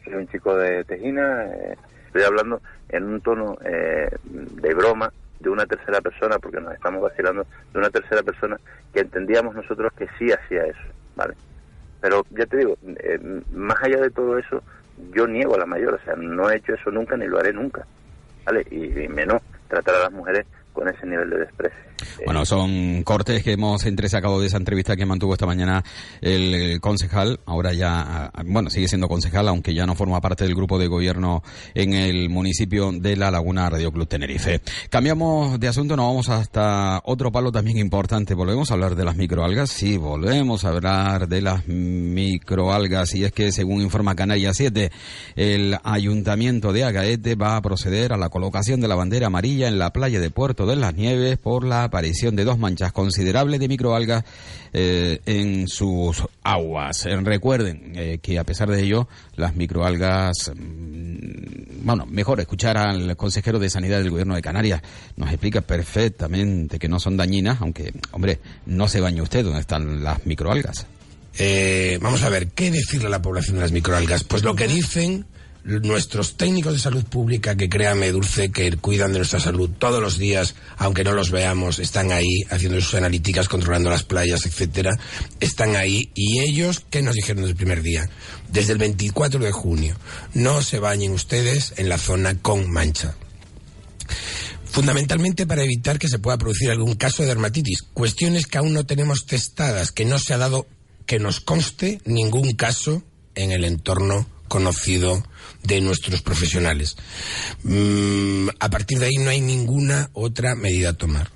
soy 0.04 0.16
un 0.16 0.28
chico 0.28 0.56
de 0.58 0.84
Tejina, 0.84 1.46
eh, 1.46 1.78
estoy 2.08 2.24
hablando 2.24 2.62
en 2.90 3.06
un 3.06 3.22
tono 3.22 3.58
eh, 3.64 4.10
de 4.24 4.74
broma 4.74 5.12
de 5.42 5.50
una 5.50 5.66
tercera 5.66 6.02
persona, 6.02 6.40
porque 6.40 6.62
nos 6.62 6.74
estamos 6.74 7.02
vacilando 7.02 7.46
de 7.74 7.80
una 7.80 7.90
tercera 7.90 8.24
persona 8.24 8.60
que 8.94 9.02
entendíamos 9.02 9.56
nosotros 9.56 9.92
que 9.94 10.08
sí 10.18 10.32
hacía 10.32 10.66
eso, 10.66 10.80
¿vale? 11.16 11.34
Pero 12.00 12.26
ya 12.32 12.46
te 12.46 12.58
digo, 12.58 12.78
eh, 12.84 13.20
más 13.52 13.78
allá 13.84 13.98
de 14.02 14.10
todo 14.12 14.38
eso, 14.38 14.64
yo 15.14 15.28
niego 15.28 15.56
a 15.56 15.60
la 15.60 15.66
mayor, 15.66 15.96
o 15.96 16.06
sea, 16.06 16.16
no 16.16 16.50
he 16.50 16.58
hecho 16.58 16.74
eso 16.74 16.92
nunca 16.92 17.18
ni 17.18 17.28
lo 17.28 17.40
haré 17.40 17.54
nunca, 17.54 17.86
¿vale? 18.46 18.66
Y, 18.70 19.00
y 19.02 19.08
menos 19.08 19.42
tratar 19.68 19.96
a 19.96 20.00
las 20.00 20.12
mujeres 20.12 20.46
con 20.74 20.88
ese 20.88 21.06
nivel 21.06 21.30
de 21.30 21.40
desprecio. 21.40 21.92
Bueno, 22.26 22.46
son 22.46 23.04
cortes 23.04 23.44
que 23.44 23.54
hemos 23.54 23.86
entresacado 23.86 24.40
de 24.40 24.48
esa 24.48 24.58
entrevista 24.58 24.96
que 24.96 25.06
mantuvo 25.06 25.34
esta 25.34 25.46
mañana 25.46 25.84
el 26.22 26.80
concejal, 26.82 27.40
ahora 27.46 27.74
ya, 27.74 28.32
bueno, 28.46 28.70
sigue 28.70 28.88
siendo 28.88 29.08
concejal, 29.08 29.48
aunque 29.48 29.74
ya 29.74 29.86
no 29.86 29.96
forma 29.96 30.20
parte 30.22 30.44
del 30.44 30.56
grupo 30.56 30.80
de 30.80 30.88
gobierno 30.88 31.44
en 31.74 31.94
el 31.94 32.30
municipio 32.30 32.92
de 32.92 33.16
La 33.16 33.32
Laguna 33.32 33.70
Radio 33.70 33.92
Club 33.92 34.08
Tenerife. 34.08 34.62
Cambiamos 34.90 35.60
de 35.60 35.68
asunto, 35.68 35.96
nos 35.96 36.08
vamos 36.08 36.30
hasta 36.30 37.02
otro 37.06 37.32
palo 37.32 37.52
también 37.52 37.78
importante. 37.78 38.34
Volvemos 38.34 38.72
a 38.72 38.74
hablar 38.74 38.96
de 38.96 39.06
las 39.06 39.16
microalgas, 39.16 39.70
sí, 39.70 39.98
volvemos 39.98 40.66
a 40.66 40.70
hablar 40.70 41.28
de 41.28 41.42
las 41.42 41.68
microalgas, 41.68 43.14
y 43.16 43.26
es 43.26 43.32
que 43.32 43.52
según 43.52 43.82
informa 43.82 44.16
Canarias 44.16 44.58
7, 44.58 44.92
el 45.36 45.78
ayuntamiento 45.84 46.74
de 46.74 46.84
Agaete 46.84 47.36
va 47.36 47.58
a 47.58 47.62
proceder 47.62 48.14
a 48.14 48.18
la 48.18 48.30
colocación 48.30 48.82
de 48.82 48.88
la 48.88 48.96
bandera 48.96 49.28
amarilla 49.28 49.68
en 49.68 49.78
la 49.78 49.92
playa 49.92 50.20
de 50.20 50.32
Puerto 50.32 50.61
de 50.66 50.76
las 50.76 50.96
Nieves 50.96 51.38
por 51.38 51.66
la 51.66 51.84
aparición 51.84 52.36
de 52.36 52.44
dos 52.44 52.58
manchas 52.58 52.92
considerables 52.92 53.60
de 53.60 53.68
microalgas 53.68 54.24
eh, 54.74 55.20
en 55.26 55.68
sus 55.68 56.24
aguas. 56.44 57.06
Eh, 57.06 57.16
recuerden 57.18 57.94
eh, 57.96 58.20
que 58.22 58.40
a 58.40 58.44
pesar 58.44 58.70
de 58.70 58.82
ello, 58.82 59.08
las 59.36 59.56
microalgas, 59.56 60.52
mmm, 60.56 61.86
bueno, 61.86 62.06
mejor 62.06 62.40
escuchar 62.40 62.78
al 62.78 63.16
consejero 63.18 63.60
de 63.60 63.70
Sanidad 63.70 64.00
del 64.00 64.10
Gobierno 64.10 64.36
de 64.36 64.42
Canarias, 64.42 64.82
nos 65.18 65.30
explica 65.30 65.62
perfectamente 65.62 66.80
que 66.80 66.88
no 66.88 67.00
son 67.00 67.18
dañinas, 67.18 67.62
aunque, 67.62 67.94
hombre, 68.12 68.40
no 68.66 68.88
se 68.88 69.02
bañe 69.02 69.22
usted 69.22 69.44
donde 69.44 69.60
están 69.60 70.04
las 70.04 70.26
microalgas. 70.26 70.86
Vamos 72.02 72.24
a 72.24 72.30
ver, 72.30 72.50
¿qué 72.50 72.72
decirle 72.72 73.08
a 73.08 73.10
la 73.12 73.22
población 73.22 73.56
de 73.56 73.64
las 73.64 73.72
microalgas? 73.72 74.24
Pues 74.24 74.44
lo 74.44 74.56
que 74.56 74.68
dicen 74.68 75.26
nuestros 75.64 76.38
técnicos 76.38 76.74
de 76.74 76.80
salud 76.80 77.04
pública, 77.04 77.56
que 77.56 77.70
créame, 77.70 78.12
Dulce, 78.12 78.52
que 78.52 78.76
cuidan 78.78 79.12
de 79.12 79.20
nuestra 79.20 79.40
salud 79.40 79.70
todos 79.78 80.02
los 80.02 80.18
días, 80.18 80.56
aunque 80.78 81.04
no 81.04 81.14
los 81.14 81.32
veamos, 81.32 81.80
están 81.80 82.12
ahí 82.12 82.44
haciendo 82.50 82.82
sus 82.82 82.96
analíticas, 82.96 83.48
controlando 83.48 83.90
las 83.90 84.04
playas, 84.04 84.46
etcétera, 84.46 84.92
están 85.40 85.76
ahí. 85.76 86.10
Y 86.16 86.40
ellos, 86.40 86.84
¿qué 86.90 87.02
nos 87.02 87.16
dijeron 87.16 87.44
desde 87.44 87.52
el 87.52 87.58
primer 87.58 87.82
día? 87.82 88.10
Desde 88.52 88.74
el 88.74 88.80
24 88.80 89.40
de 89.40 89.52
junio, 89.52 89.96
no 90.34 90.62
se 90.62 90.80
bañen 90.80 91.12
ustedes 91.12 91.74
en 91.78 91.90
la 91.90 91.98
zona 91.98 92.38
con 92.38 92.70
mancha 92.72 93.16
fundamentalmente 94.72 95.46
para 95.46 95.64
evitar 95.64 96.00
que 96.00 96.08
se 96.08 96.18
pueda 96.18 96.38
producir 96.38 96.72
algún 96.72 96.96
caso 96.96 97.24
de 97.24 97.28
dermatitis. 97.28 97.82
Cuestiones 97.94 98.48
que 98.48 98.58
aún 98.58 98.74
no 98.74 98.86
tenemos 98.86 99.26
testadas, 99.26 99.92
que 99.92 100.06
no 100.06 100.18
se 100.18 100.34
ha 100.34 100.38
dado, 100.38 100.66
que 101.06 101.20
nos 101.20 101.42
conste 101.42 102.00
ningún 102.06 102.54
caso 102.54 103.04
en 103.36 103.52
el 103.52 103.66
entorno 103.66 104.26
conocido 104.52 105.24
de 105.64 105.80
nuestros 105.80 106.22
profesionales. 106.22 106.98
Mm, 107.64 108.50
a 108.60 108.70
partir 108.70 109.00
de 109.00 109.06
ahí 109.06 109.18
no 109.18 109.30
hay 109.30 109.40
ninguna 109.40 110.10
otra 110.14 110.56
medida 110.56 110.90
a 110.90 110.94
tomar. 110.94 111.32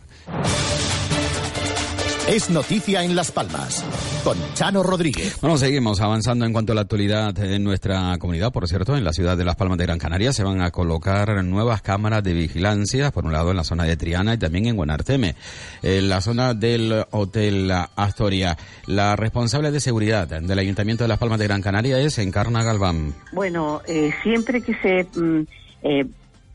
Es 2.28 2.50
noticia 2.50 3.04
en 3.04 3.16
Las 3.16 3.32
Palmas, 3.32 3.86
con 4.24 4.36
Chano 4.56 4.82
Rodríguez. 4.82 5.40
Bueno, 5.42 5.58
seguimos 5.58 6.02
avanzando 6.02 6.44
en 6.44 6.54
cuanto 6.54 6.72
a 6.72 6.76
la 6.76 6.82
actualidad 6.82 7.38
en 7.38 7.64
nuestra 7.64 8.18
comunidad. 8.18 8.52
Por 8.52 8.68
cierto, 8.68 8.98
en 8.98 9.04
la 9.04 9.14
ciudad 9.14 9.38
de 9.38 9.46
Las 9.46 9.56
Palmas 9.56 9.78
de 9.78 9.86
Gran 9.86 10.00
Canaria 10.00 10.34
se 10.34 10.44
van 10.44 10.60
a 10.62 10.72
colocar 10.72 11.44
nuevas 11.44 11.84
cámaras 11.84 12.24
de 12.24 12.34
vigilancia, 12.34 13.12
por 13.12 13.26
un 13.26 13.32
lado 13.32 13.52
en 13.52 13.58
la 13.58 13.64
zona 13.64 13.84
de 13.84 13.96
Triana 13.96 14.34
y 14.34 14.38
también 14.40 14.66
en 14.66 14.76
Guanarteme. 14.76 15.36
En 15.84 16.10
la 16.10 16.20
zona 16.20 16.56
del 16.56 17.06
Hotel 17.12 17.72
Astoria, 17.96 18.58
la 18.88 19.16
responsable 19.16 19.70
de 19.70 19.80
seguridad 19.80 20.28
del 20.28 20.58
Ayuntamiento 20.58 21.04
de 21.04 21.10
Las 21.10 21.20
Palmas 21.20 21.38
de 21.38 21.46
Gran 21.46 21.62
Canaria 21.62 22.00
es 22.00 22.18
Encarna 22.18 22.64
Galván. 22.64 23.14
Bueno, 23.34 23.84
eh, 23.88 24.12
siempre 24.24 24.62
que 24.62 24.74
se 24.82 25.04
mm, 25.16 25.42
eh, 25.84 26.06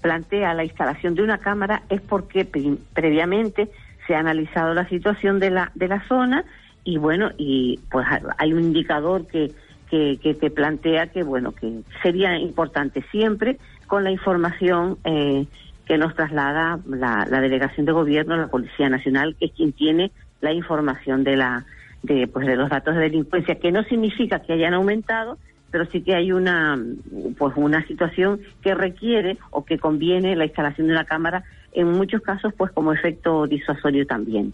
plantea 0.00 0.52
la 0.52 0.64
instalación 0.64 1.14
de 1.14 1.22
una 1.22 1.38
cámara 1.38 1.84
es 1.88 2.00
porque 2.00 2.44
pre 2.44 2.74
previamente 2.92 3.70
se 4.10 4.16
ha 4.16 4.18
analizado 4.18 4.74
la 4.74 4.88
situación 4.88 5.38
de 5.38 5.50
la, 5.50 5.70
de 5.76 5.86
la 5.86 6.04
zona 6.08 6.44
y 6.82 6.98
bueno, 6.98 7.30
y 7.38 7.78
pues 7.92 8.04
hay 8.38 8.52
un 8.52 8.62
indicador 8.64 9.28
que, 9.28 9.52
que, 9.88 10.18
que 10.20 10.34
te 10.34 10.50
plantea 10.50 11.06
que 11.12 11.22
bueno, 11.22 11.52
que 11.52 11.82
sería 12.02 12.36
importante 12.36 13.04
siempre 13.12 13.58
con 13.86 14.02
la 14.02 14.10
información 14.10 14.98
eh, 15.04 15.46
que 15.86 15.96
nos 15.96 16.16
traslada 16.16 16.80
la, 16.88 17.24
la 17.30 17.40
delegación 17.40 17.86
de 17.86 17.92
gobierno, 17.92 18.36
la 18.36 18.48
Policía 18.48 18.88
Nacional, 18.88 19.36
que 19.38 19.44
es 19.44 19.52
quien 19.52 19.72
tiene 19.72 20.10
la 20.40 20.52
información 20.52 21.22
de 21.22 21.36
la 21.36 21.64
de 22.02 22.26
pues 22.26 22.48
de 22.48 22.56
los 22.56 22.68
datos 22.68 22.96
de 22.96 23.02
delincuencia, 23.02 23.60
que 23.60 23.70
no 23.70 23.84
significa 23.84 24.40
que 24.40 24.54
hayan 24.54 24.74
aumentado, 24.74 25.38
pero 25.70 25.84
sí 25.84 26.02
que 26.02 26.16
hay 26.16 26.32
una 26.32 26.76
pues 27.38 27.52
una 27.54 27.86
situación 27.86 28.40
que 28.60 28.74
requiere 28.74 29.38
o 29.50 29.64
que 29.64 29.78
conviene 29.78 30.34
la 30.34 30.46
instalación 30.46 30.88
de 30.88 30.94
una 30.94 31.04
cámara 31.04 31.44
en 31.72 31.90
muchos 31.92 32.22
casos 32.22 32.52
pues 32.56 32.72
como 32.72 32.92
efecto 32.92 33.46
disuasorio 33.46 34.06
también. 34.06 34.52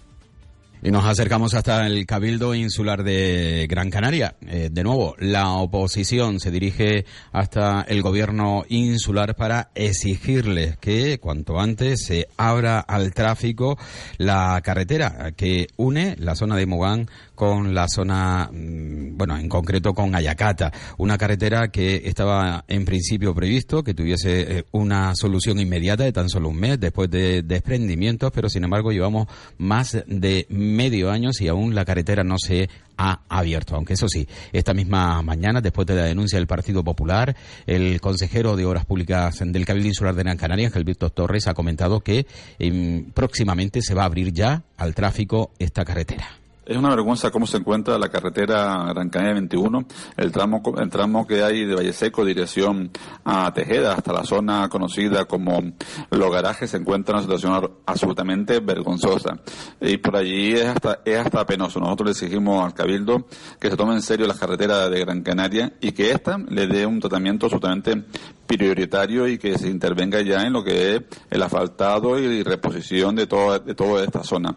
Y 0.82 0.90
nos 0.90 1.04
acercamos 1.04 1.54
hasta 1.54 1.86
el 1.86 2.06
Cabildo 2.06 2.54
Insular 2.54 3.02
de 3.02 3.66
Gran 3.68 3.90
Canaria. 3.90 4.36
Eh, 4.46 4.68
de 4.70 4.84
nuevo, 4.84 5.16
la 5.18 5.50
oposición 5.54 6.38
se 6.38 6.50
dirige 6.50 7.06
hasta 7.32 7.82
el 7.88 8.02
gobierno 8.02 8.64
insular 8.68 9.34
para 9.34 9.70
exigirles 9.74 10.76
que 10.76 11.18
cuanto 11.18 11.58
antes 11.58 12.04
se 12.04 12.28
abra 12.36 12.78
al 12.78 13.14
tráfico 13.14 13.78
la 14.18 14.60
carretera 14.62 15.32
que 15.32 15.66
une 15.76 16.14
la 16.18 16.36
zona 16.36 16.56
de 16.56 16.66
Mogán 16.66 17.08
con 17.36 17.74
la 17.74 17.86
zona, 17.86 18.50
bueno, 18.52 19.36
en 19.36 19.48
concreto 19.48 19.94
con 19.94 20.16
Ayacata, 20.16 20.72
una 20.98 21.16
carretera 21.16 21.68
que 21.68 22.02
estaba 22.06 22.64
en 22.66 22.84
principio 22.84 23.34
previsto 23.34 23.84
que 23.84 23.94
tuviese 23.94 24.64
una 24.72 25.14
solución 25.14 25.60
inmediata 25.60 26.02
de 26.02 26.12
tan 26.12 26.28
solo 26.28 26.48
un 26.48 26.58
mes 26.58 26.80
después 26.80 27.08
de 27.10 27.42
desprendimientos, 27.42 28.32
pero 28.34 28.48
sin 28.48 28.64
embargo 28.64 28.90
llevamos 28.90 29.28
más 29.58 29.96
de 30.06 30.46
medio 30.48 31.10
año 31.10 31.30
y 31.38 31.48
aún 31.48 31.74
la 31.74 31.84
carretera 31.84 32.24
no 32.24 32.36
se 32.38 32.68
ha 32.96 33.20
abierto. 33.28 33.74
Aunque 33.76 33.94
eso 33.94 34.08
sí, 34.08 34.26
esta 34.52 34.74
misma 34.74 35.22
mañana, 35.22 35.60
después 35.60 35.86
de 35.86 35.94
la 35.94 36.04
denuncia 36.04 36.38
del 36.38 36.46
Partido 36.46 36.82
Popular, 36.82 37.36
el 37.66 38.00
consejero 38.00 38.56
de 38.56 38.64
Obras 38.64 38.86
Públicas 38.86 39.38
del 39.44 39.66
Cabildo 39.66 39.88
Insular 39.88 40.14
de 40.14 40.22
Gran 40.22 40.36
Canaria, 40.36 40.68
Ángel 40.68 40.84
Víctor 40.84 41.10
Torres, 41.10 41.46
ha 41.46 41.54
comentado 41.54 42.00
que 42.00 42.26
eh, 42.58 43.04
próximamente 43.14 43.82
se 43.82 43.94
va 43.94 44.02
a 44.02 44.06
abrir 44.06 44.32
ya 44.32 44.62
al 44.76 44.94
tráfico 44.94 45.50
esta 45.58 45.84
carretera. 45.84 46.45
Es 46.66 46.76
una 46.76 46.90
vergüenza 46.90 47.30
cómo 47.30 47.46
se 47.46 47.58
encuentra 47.58 47.96
la 47.96 48.08
carretera 48.08 48.92
Gran 48.92 49.08
Canaria 49.08 49.34
21, 49.34 49.86
el 50.16 50.32
tramo, 50.32 50.60
el 50.76 50.90
tramo 50.90 51.24
que 51.24 51.44
hay 51.44 51.64
de 51.64 51.76
Valle 51.76 51.92
Seco 51.92 52.24
dirección 52.24 52.90
a 53.24 53.54
Tejeda 53.54 53.92
hasta 53.92 54.12
la 54.12 54.24
zona 54.24 54.68
conocida 54.68 55.26
como 55.26 55.62
Los 56.10 56.32
Garajes 56.32 56.68
se 56.68 56.78
encuentra 56.78 57.12
en 57.12 57.16
una 57.18 57.22
situación 57.22 57.70
absolutamente 57.86 58.58
vergonzosa. 58.58 59.38
Y 59.80 59.98
por 59.98 60.16
allí 60.16 60.54
es 60.54 60.66
hasta, 60.66 61.02
es 61.04 61.18
hasta 61.18 61.46
penoso. 61.46 61.78
Nosotros 61.78 62.06
le 62.06 62.10
exigimos 62.10 62.64
al 62.64 62.74
Cabildo 62.74 63.26
que 63.60 63.70
se 63.70 63.76
tome 63.76 63.94
en 63.94 64.02
serio 64.02 64.26
la 64.26 64.34
carretera 64.34 64.88
de 64.88 64.98
Gran 64.98 65.22
Canaria 65.22 65.72
y 65.80 65.92
que 65.92 66.10
ésta 66.10 66.36
le 66.48 66.66
dé 66.66 66.84
un 66.84 66.98
tratamiento 66.98 67.46
absolutamente 67.46 68.02
prioritario 68.48 69.28
y 69.28 69.38
que 69.38 69.56
se 69.56 69.68
intervenga 69.68 70.20
ya 70.20 70.42
en 70.42 70.52
lo 70.52 70.64
que 70.64 70.96
es 70.96 71.02
el 71.30 71.42
asfaltado 71.44 72.18
y 72.18 72.42
reposición 72.42 73.14
de 73.14 73.28
toda, 73.28 73.60
de 73.60 73.76
toda 73.76 74.02
esta 74.02 74.24
zona. 74.24 74.56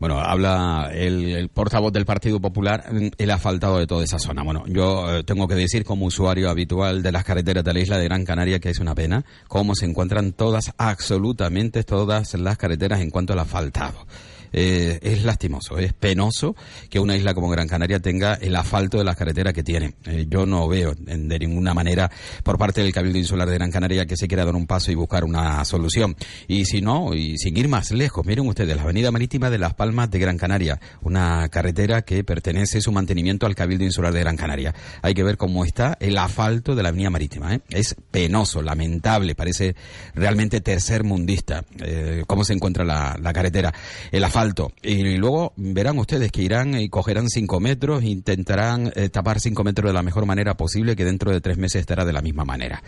Bueno, 0.00 0.18
habla 0.18 0.90
el, 0.94 1.50
portavoz 1.50 1.92
del 1.92 2.06
Partido 2.06 2.40
Popular, 2.40 2.86
el 3.18 3.30
asfaltado 3.30 3.78
de 3.78 3.86
toda 3.86 4.02
esa 4.02 4.18
zona. 4.18 4.42
Bueno, 4.42 4.64
yo 4.66 5.18
eh, 5.18 5.24
tengo 5.24 5.46
que 5.46 5.54
decir 5.54 5.84
como 5.84 6.06
usuario 6.06 6.48
habitual 6.48 7.02
de 7.02 7.12
las 7.12 7.22
carreteras 7.22 7.62
de 7.62 7.74
la 7.74 7.80
isla 7.80 7.98
de 7.98 8.06
Gran 8.06 8.24
Canaria 8.24 8.60
que 8.60 8.70
es 8.70 8.78
una 8.78 8.94
pena 8.94 9.26
cómo 9.46 9.74
se 9.74 9.84
encuentran 9.84 10.32
todas, 10.32 10.72
absolutamente 10.78 11.84
todas 11.84 12.32
las 12.32 12.56
carreteras 12.56 13.00
en 13.00 13.10
cuanto 13.10 13.34
al 13.34 13.40
asfaltado. 13.40 14.06
Eh, 14.52 14.98
es 15.02 15.24
lastimoso, 15.24 15.78
es 15.78 15.92
penoso 15.92 16.56
que 16.88 16.98
una 16.98 17.16
isla 17.16 17.34
como 17.34 17.48
Gran 17.48 17.68
Canaria 17.68 18.00
tenga 18.00 18.34
el 18.34 18.56
asfalto 18.56 18.98
de 18.98 19.04
las 19.04 19.16
carreteras 19.16 19.52
que 19.54 19.62
tiene. 19.62 19.94
Eh, 20.06 20.26
yo 20.28 20.46
no 20.46 20.66
veo 20.66 20.94
de 20.94 21.38
ninguna 21.38 21.74
manera 21.74 22.10
por 22.42 22.58
parte 22.58 22.82
del 22.82 22.92
Cabildo 22.92 23.18
Insular 23.18 23.48
de 23.48 23.54
Gran 23.54 23.70
Canaria 23.70 24.06
que 24.06 24.16
se 24.16 24.26
quiera 24.26 24.44
dar 24.44 24.56
un 24.56 24.66
paso 24.66 24.90
y 24.90 24.94
buscar 24.94 25.24
una 25.24 25.64
solución. 25.64 26.16
Y 26.48 26.64
si 26.64 26.80
no, 26.80 27.14
y 27.14 27.38
sin 27.38 27.56
ir 27.56 27.68
más 27.68 27.92
lejos, 27.92 28.26
miren 28.26 28.46
ustedes, 28.48 28.74
la 28.74 28.82
Avenida 28.82 29.10
Marítima 29.10 29.50
de 29.50 29.58
Las 29.58 29.74
Palmas 29.74 30.10
de 30.10 30.18
Gran 30.18 30.36
Canaria, 30.36 30.80
una 31.02 31.48
carretera 31.48 32.02
que 32.02 32.24
pertenece 32.24 32.80
su 32.80 32.92
mantenimiento 32.92 33.46
al 33.46 33.54
Cabildo 33.54 33.84
Insular 33.84 34.12
de 34.12 34.20
Gran 34.20 34.36
Canaria. 34.36 34.74
Hay 35.02 35.14
que 35.14 35.22
ver 35.22 35.36
cómo 35.36 35.64
está 35.64 35.96
el 36.00 36.18
asfalto 36.18 36.74
de 36.74 36.82
la 36.82 36.88
Avenida 36.88 37.10
Marítima. 37.10 37.54
¿eh? 37.54 37.60
Es 37.70 37.94
penoso, 38.10 38.62
lamentable, 38.62 39.34
parece 39.34 39.76
realmente 40.14 40.60
tercer 40.60 41.04
mundista 41.04 41.64
cómo 42.26 42.44
se 42.44 42.52
encuentra 42.52 42.84
la, 42.84 43.16
la 43.20 43.32
carretera. 43.32 43.72
El 44.10 44.24
asfalto 44.24 44.39
alto. 44.40 44.72
Y 44.82 45.16
luego 45.16 45.52
verán 45.56 45.98
ustedes 45.98 46.32
que 46.32 46.42
irán 46.42 46.74
y 46.78 46.88
cogerán 46.88 47.28
cinco 47.28 47.60
metros, 47.60 48.02
intentarán 48.02 48.92
eh, 48.94 49.08
tapar 49.08 49.40
cinco 49.40 49.64
metros 49.64 49.90
de 49.90 49.94
la 49.94 50.02
mejor 50.02 50.26
manera 50.26 50.54
posible, 50.56 50.96
que 50.96 51.04
dentro 51.04 51.30
de 51.30 51.40
tres 51.40 51.58
meses 51.58 51.80
estará 51.80 52.04
de 52.04 52.12
la 52.12 52.22
misma 52.22 52.44
manera. 52.44 52.82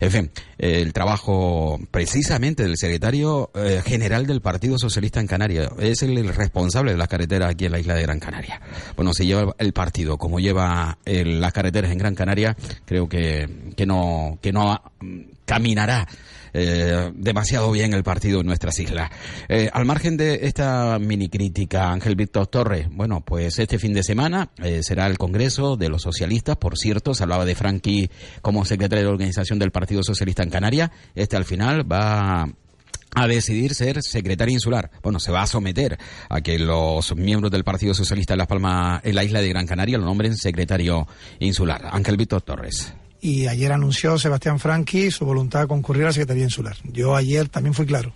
En 0.00 0.10
fin, 0.10 0.30
el 0.58 0.92
trabajo 0.92 1.78
precisamente 1.90 2.62
del 2.64 2.76
secretario 2.76 3.50
eh, 3.54 3.82
general 3.84 4.26
del 4.26 4.40
Partido 4.40 4.78
Socialista 4.78 5.20
en 5.20 5.26
Canarias 5.26 5.70
es 5.78 6.02
el, 6.02 6.26
responsable 6.34 6.92
de 6.92 6.98
las 6.98 7.08
carreteras 7.08 7.50
aquí 7.50 7.66
en 7.66 7.72
la 7.72 7.78
isla 7.78 7.94
de 7.94 8.02
Gran 8.02 8.20
Canaria. 8.20 8.60
Bueno, 8.96 9.12
si 9.12 9.26
lleva 9.26 9.54
el 9.58 9.72
partido 9.72 10.18
como 10.18 10.40
lleva 10.40 10.98
las 11.04 11.52
carreteras 11.52 11.90
en 11.90 11.98
Gran 11.98 12.14
Canaria, 12.14 12.56
creo 12.84 13.08
que, 13.08 13.72
que 13.76 13.86
no, 13.86 14.38
que 14.40 14.52
no 14.52 14.80
mm, 15.00 15.35
caminará 15.46 16.06
eh, 16.58 17.12
demasiado 17.14 17.70
bien 17.70 17.92
el 17.92 18.02
partido 18.02 18.40
en 18.40 18.46
nuestras 18.46 18.78
islas. 18.78 19.10
Eh, 19.46 19.68
al 19.70 19.84
margen 19.84 20.16
de 20.16 20.46
esta 20.46 20.98
mini 20.98 21.28
crítica, 21.28 21.92
Ángel 21.92 22.16
Víctor 22.16 22.46
Torres, 22.46 22.88
bueno, 22.90 23.20
pues 23.20 23.58
este 23.58 23.78
fin 23.78 23.92
de 23.92 24.02
semana 24.02 24.50
eh, 24.62 24.80
será 24.82 25.06
el 25.06 25.18
Congreso 25.18 25.76
de 25.76 25.90
los 25.90 26.00
Socialistas, 26.00 26.56
por 26.56 26.78
cierto, 26.78 27.12
se 27.12 27.24
hablaba 27.24 27.44
de 27.44 27.54
Frankie 27.54 28.10
como 28.40 28.64
secretario 28.64 29.04
de 29.04 29.10
organización 29.10 29.58
del 29.58 29.70
Partido 29.70 30.02
Socialista 30.02 30.42
en 30.42 30.50
Canarias, 30.50 30.90
este 31.14 31.36
al 31.36 31.44
final 31.44 31.90
va 31.90 32.48
a 33.14 33.26
decidir 33.26 33.74
ser 33.74 34.02
secretario 34.02 34.54
insular. 34.54 34.90
Bueno, 35.02 35.20
se 35.20 35.32
va 35.32 35.42
a 35.42 35.46
someter 35.46 35.98
a 36.30 36.40
que 36.40 36.58
los 36.58 37.14
miembros 37.16 37.50
del 37.50 37.64
Partido 37.64 37.92
Socialista 37.92 38.32
en 38.32 38.38
Las 38.38 38.46
Palmas, 38.46 39.02
en 39.04 39.14
la 39.14 39.24
isla 39.24 39.42
de 39.42 39.48
Gran 39.50 39.66
Canaria, 39.66 39.98
lo 39.98 40.06
nombren 40.06 40.34
secretario 40.36 41.06
insular. 41.38 41.88
Ángel 41.92 42.16
Víctor 42.16 42.40
Torres 42.40 42.94
y 43.20 43.46
ayer 43.46 43.72
anunció 43.72 44.18
Sebastián 44.18 44.58
Franqui 44.58 45.10
su 45.10 45.24
voluntad 45.24 45.60
de 45.62 45.68
concurrir 45.68 46.04
a 46.04 46.06
la 46.06 46.12
Secretaría 46.12 46.44
Insular. 46.44 46.76
Yo 46.84 47.16
ayer 47.16 47.48
también 47.48 47.74
fui 47.74 47.86
claro. 47.86 48.12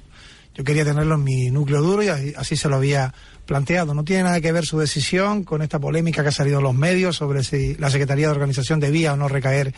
Yo 0.55 0.65
quería 0.65 0.85
tenerlo 0.85 1.15
en 1.15 1.25
mi 1.25 1.51
núcleo 1.51 1.81
duro 1.81 2.03
y 2.03 2.09
así, 2.09 2.57
se 2.57 2.69
lo 2.69 2.77
había 2.77 3.15
planteado. 3.47 3.95
No 3.95 4.05
tiene 4.05 4.25
nada 4.25 4.41
que 4.41 4.53
ver 4.53 4.67
su 4.67 4.79
decisión 4.79 5.45
con 5.45 5.63
esta 5.63 5.79
polémica 5.79 6.23
que 6.23 6.29
ha 6.29 6.33
salido 6.33 6.59
en 6.59 6.65
los 6.65 6.75
medios 6.75 7.17
sobre 7.17 7.45
si 7.45 7.77
la 7.77 7.89
Secretaría 7.89 8.27
de 8.27 8.33
Organización 8.33 8.81
debía 8.81 9.13
o 9.13 9.17
no 9.17 9.29
recaer 9.29 9.73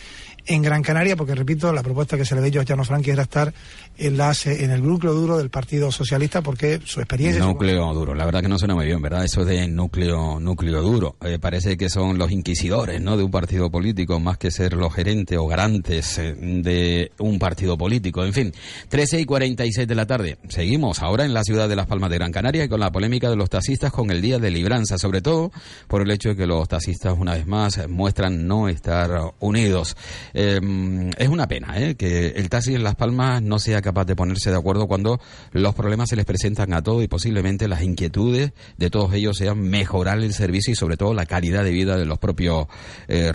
en 0.47 0.63
Gran 0.63 0.83
Canaria, 0.83 1.17
porque 1.17 1.35
repito, 1.35 1.73
la 1.73 1.83
propuesta 1.83 2.17
que 2.17 2.25
se 2.25 2.35
le 2.35 2.51
dio 2.51 2.61
a 2.61 2.65
Llano 2.65 2.85
Franqui 2.85 3.11
era 3.11 3.23
estar 3.23 3.53
en, 3.97 4.19
en 4.21 4.71
el 4.71 4.83
núcleo 4.83 5.13
duro 5.15 5.39
del 5.39 5.51
Partido 5.51 5.93
Socialista, 5.93 6.43
porque 6.43 6.81
su 6.85 7.01
experiencia. 7.01 7.45
Núcleo 7.45 7.93
duro, 7.95 8.15
la 8.15 8.25
verdad 8.25 8.43
que 8.43 8.49
no 8.49 8.59
suena 8.59 8.75
muy 8.75 8.87
bien, 8.87 9.01
¿verdad? 9.01 9.25
Eso 9.25 9.45
de 9.45 9.69
núcleo, 9.69 10.41
núcleo 10.41 10.83
duro. 10.83 11.17
Eh, 11.25 11.39
parece 11.39 11.77
que 11.77 11.89
son 11.89 12.19
los 12.19 12.31
inquisidores, 12.31 13.01
¿no? 13.01 13.17
De 13.17 13.23
un 13.23 13.31
partido 13.31 13.71
político, 13.71 14.19
más 14.19 14.39
que 14.39 14.51
ser 14.51 14.75
los 14.75 14.93
gerentes 14.95 15.39
o 15.39 15.47
garantes 15.47 16.19
eh, 16.19 16.35
de 16.35 17.13
un 17.19 17.39
partido 17.39 17.79
político. 17.79 18.25
En 18.25 18.33
fin, 18.33 18.53
13 18.89 19.21
y 19.21 19.25
46 19.25 19.87
de 19.87 19.95
la 19.95 20.07
tarde. 20.07 20.39
Seguimos 20.49 21.03
ahora 21.03 21.25
en 21.25 21.35
la 21.35 21.45
ciudad 21.45 21.69
de 21.69 21.77
Las 21.77 21.87
Palmas 21.87 22.11
de 22.11 22.17
Gran 22.17 22.33
Canaria 22.33 22.69
con 22.69 22.81
la 22.81 22.91
polémica 22.91 23.31
de 23.31 23.37
los 23.37 23.51
taxistas 23.51 23.93
con 23.93 24.11
el 24.11 24.21
Día 24.21 24.39
de 24.39 24.51
Libranza, 24.51 24.99
sobre 24.99 25.23
todo 25.23 25.53
por 25.87 26.03
el 26.03 26.11
hecho 26.11 26.31
de 26.31 26.37
que 26.37 26.47
los 26.47 26.69
taxistas, 26.69 27.17
una 27.17 27.35
vez 27.35 27.47
más, 27.47 27.89
muestran 27.89 28.47
no 28.47 28.69
estar 28.69 29.35
unidos. 29.41 29.97
Em, 30.35 31.11
es 31.19 31.29
una 31.29 31.47
pena 31.47 31.79
¿eh? 31.79 31.95
que 31.95 32.29
el 32.29 32.49
taxi 32.49 32.75
en 32.75 32.83
Las 32.83 32.95
Palmas 32.95 33.43
no 33.43 33.59
sea 33.59 33.83
capaz 33.83 34.05
de 34.05 34.17
ponerse 34.17 34.51
de 34.51 34.57
acuerdo 34.57 34.87
cuando 34.87 35.21
los 35.53 35.75
problemas 35.75 36.09
se 36.09 36.17
les 36.17 36.25
presentan 36.25 36.73
a 36.73 36.83
todos 36.83 37.03
y 37.03 37.09
posiblemente 37.09 37.69
las 37.69 37.83
inquietudes 37.83 38.53
de 38.77 38.91
todos 38.91 39.13
ellos 39.15 39.37
sean 39.37 39.61
mejorar 39.61 40.19
el 40.19 40.33
servicio 40.33 40.73
y 40.73 40.77
sobre 40.77 40.97
todo 40.97 41.15
la 41.15 41.27
calidad 41.27 41.65
de 41.65 41.71
vida 41.71 41.97
de 41.97 42.07
los 42.07 42.19
propios 42.19 42.67
eh, 43.09 43.33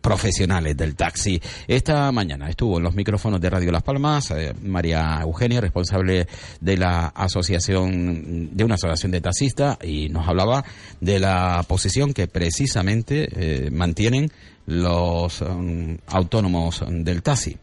profesionales 0.00 0.76
del 0.76 0.96
taxi. 0.96 1.40
Esta 1.66 2.10
mañana 2.12 2.48
estuvo 2.48 2.78
en 2.78 2.84
los 2.84 2.94
micrófonos 2.94 3.40
de 3.40 3.50
Radio 3.50 3.72
Las 3.72 3.82
Palmas 3.82 4.30
eh, 4.30 4.54
María 4.62 5.20
Eugenia, 5.22 5.60
responsable 5.60 6.26
de 6.60 6.76
la 6.76 7.08
asociación, 7.08 8.56
de 8.56 8.64
una 8.64 8.74
asociación 8.76 9.12
de 9.12 9.20
taxistas 9.20 9.78
y 9.82 10.08
nos 10.08 10.26
hablaba 10.28 10.64
de 11.00 11.18
la 11.18 11.64
posición 11.68 12.12
que 12.12 12.26
precisamente 12.26 13.68
mantienen 13.70 14.30
los 14.68 15.40
um, 15.40 15.96
autónomos 16.08 16.84
del 16.86 17.22
taxi. 17.22 17.56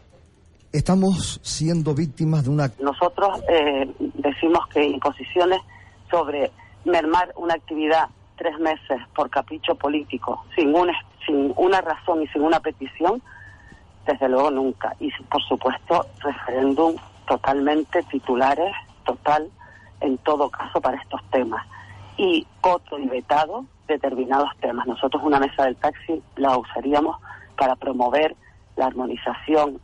Estamos 0.73 1.39
siendo 1.43 1.93
víctimas 1.93 2.43
de 2.43 2.49
una... 2.49 2.71
Nosotros 2.81 3.41
eh, 3.47 3.87
decimos 4.15 4.67
que 4.73 4.83
imposiciones 4.83 5.59
sobre 6.09 6.51
mermar 6.83 7.31
una 7.37 7.53
actividad 7.53 8.09
tres 8.37 8.57
meses 8.59 8.99
por 9.15 9.29
capricho 9.29 9.75
político, 9.75 10.43
sin 10.55 10.75
una, 10.75 10.93
sin 11.25 11.53
una 11.57 11.79
razón 11.79 12.23
y 12.23 12.27
sin 12.29 12.41
una 12.41 12.59
petición, 12.59 13.21
desde 14.07 14.27
luego 14.27 14.49
nunca. 14.49 14.95
Y 14.99 15.11
por 15.29 15.43
supuesto, 15.43 16.07
referéndum 16.21 16.95
totalmente 17.27 18.01
titulares, 18.03 18.73
total, 19.05 19.47
en 20.01 20.17
todo 20.17 20.49
caso 20.49 20.81
para 20.81 20.97
estos 20.97 21.21
temas. 21.29 21.65
Y 22.17 22.47
otro 22.61 22.99
y 22.99 23.07
vetado 23.07 23.65
determinados 23.87 24.49
temas. 24.59 24.87
Nosotros 24.87 25.21
una 25.23 25.39
mesa 25.39 25.65
del 25.65 25.75
taxi 25.75 26.21
la 26.37 26.57
usaríamos 26.57 27.17
para 27.57 27.75
promover 27.75 28.35
la 28.75 28.87
armonización. 28.87 29.79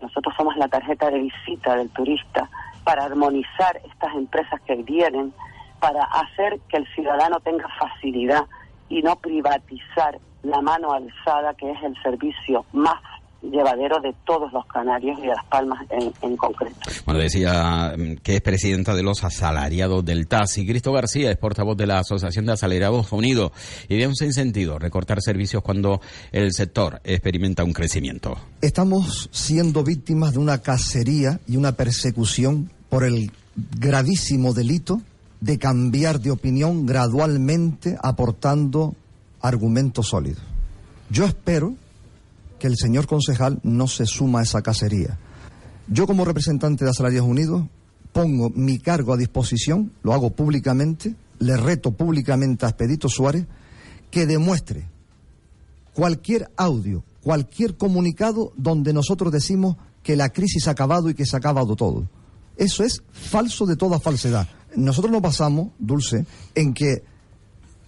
Nosotros 0.00 0.34
somos 0.36 0.56
la 0.56 0.68
tarjeta 0.68 1.10
de 1.10 1.20
visita 1.20 1.76
del 1.76 1.90
turista 1.90 2.50
para 2.84 3.04
armonizar 3.04 3.80
estas 3.84 4.14
empresas 4.14 4.60
que 4.62 4.76
vienen, 4.76 5.32
para 5.80 6.04
hacer 6.04 6.60
que 6.68 6.76
el 6.76 6.86
ciudadano 6.94 7.40
tenga 7.40 7.68
facilidad 7.78 8.46
y 8.88 9.02
no 9.02 9.16
privatizar 9.16 10.18
la 10.42 10.60
mano 10.60 10.92
alzada, 10.92 11.54
que 11.54 11.70
es 11.70 11.82
el 11.82 12.00
servicio 12.02 12.64
más 12.72 13.00
llevadero 13.42 14.00
de 14.00 14.14
todos 14.24 14.52
los 14.52 14.66
canarios 14.66 15.18
y 15.18 15.22
de 15.22 15.28
Las 15.28 15.44
Palmas 15.46 15.86
en, 15.90 16.36
concreto. 16.36 16.76
Bueno, 17.04 17.20
decía 17.20 17.94
mm, 17.96 18.16
que 18.22 18.36
es 18.36 18.40
presidenta 18.40 18.94
de 18.94 19.02
los 19.02 19.24
asalariados 19.24 20.04
del 20.04 20.26
taxi. 20.26 20.66
Cristo 20.66 20.92
García 20.92 21.30
es 21.30 21.36
portavoz 21.36 21.76
de 21.76 21.86
la 21.86 21.98
Asociación 21.98 22.46
de 22.46 22.52
Asalariados 22.52 23.12
Unidos 23.12 23.52
y 23.88 23.96
de 23.96 24.06
un 24.06 24.14
sentido 24.14 24.78
recortar 24.78 25.20
servicios 25.20 25.62
cuando 25.62 26.00
el 26.32 26.52
sector 26.52 27.00
experimenta 27.04 27.64
un 27.64 27.72
crecimiento. 27.72 28.36
Estamos 28.60 29.28
siendo 29.32 29.84
víctimas 29.84 30.32
de 30.32 30.38
una 30.38 30.58
cacería 30.58 31.40
y 31.46 31.56
una 31.56 31.72
persecución 31.72 32.70
por 32.88 33.04
el 33.04 33.30
gravísimo 33.78 34.52
delito 34.52 35.00
de 35.40 35.58
cambiar 35.58 36.20
de 36.20 36.30
opinión 36.30 36.86
gradualmente 36.86 37.96
aportando 38.02 38.94
argumentos 39.40 40.08
sólidos. 40.08 40.42
Yo 41.10 41.24
espero 41.24 41.74
que 42.58 42.66
el 42.66 42.76
señor 42.76 43.06
concejal 43.06 43.60
no 43.62 43.88
se 43.88 44.06
suma 44.06 44.40
a 44.40 44.42
esa 44.42 44.62
cacería. 44.62 45.18
Yo 45.88 46.06
como 46.06 46.24
representante 46.24 46.84
de 46.84 46.90
Asalarios 46.90 47.24
Unidos 47.24 47.64
pongo 48.12 48.50
mi 48.50 48.78
cargo 48.78 49.12
a 49.12 49.16
disposición, 49.16 49.92
lo 50.02 50.14
hago 50.14 50.30
públicamente, 50.30 51.14
le 51.38 51.56
reto 51.56 51.92
públicamente 51.92 52.64
a 52.64 52.70
Expedito 52.70 53.08
Suárez 53.08 53.46
que 54.10 54.26
demuestre 54.26 54.88
cualquier 55.92 56.50
audio, 56.56 57.04
cualquier 57.22 57.76
comunicado 57.76 58.52
donde 58.56 58.92
nosotros 58.92 59.32
decimos 59.32 59.76
que 60.02 60.16
la 60.16 60.30
crisis 60.30 60.68
ha 60.68 60.72
acabado 60.72 61.10
y 61.10 61.14
que 61.14 61.26
se 61.26 61.36
ha 61.36 61.38
acabado 61.38 61.74
todo. 61.76 62.08
Eso 62.56 62.84
es 62.84 63.02
falso 63.12 63.66
de 63.66 63.76
toda 63.76 64.00
falsedad. 64.00 64.48
Nosotros 64.76 65.12
nos 65.12 65.22
basamos, 65.22 65.70
Dulce, 65.78 66.26
en 66.54 66.74
que 66.74 67.02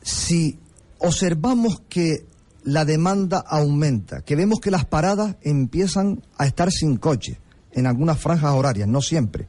si 0.02 0.58
observamos 0.98 1.82
que 1.88 2.26
la 2.68 2.84
demanda 2.84 3.38
aumenta, 3.38 4.20
que 4.20 4.36
vemos 4.36 4.60
que 4.60 4.70
las 4.70 4.84
paradas 4.84 5.36
empiezan 5.40 6.22
a 6.36 6.46
estar 6.46 6.70
sin 6.70 6.98
coche 6.98 7.38
en 7.72 7.86
algunas 7.86 8.18
franjas 8.18 8.52
horarias, 8.52 8.86
no 8.86 9.00
siempre, 9.00 9.48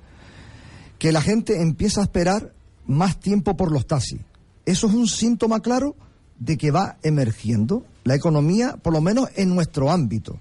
que 0.98 1.12
la 1.12 1.22
gente 1.22 1.62
empieza 1.62 2.00
a 2.00 2.06
esperar 2.06 2.54
más 2.88 3.20
tiempo 3.20 3.58
por 3.58 3.74
los 3.74 3.88
taxis. 3.88 4.22
Eso 4.66 4.88
es 4.88 4.94
un 4.94 5.06
síntoma 5.10 5.60
claro 5.60 5.98
de 6.40 6.58
que 6.58 6.72
va 6.72 6.96
emergiendo 7.04 7.84
la 8.06 8.16
economía, 8.16 8.78
por 8.78 8.94
lo 8.94 9.02
menos 9.02 9.28
en 9.36 9.54
nuestro 9.54 9.92
ámbito. 9.92 10.40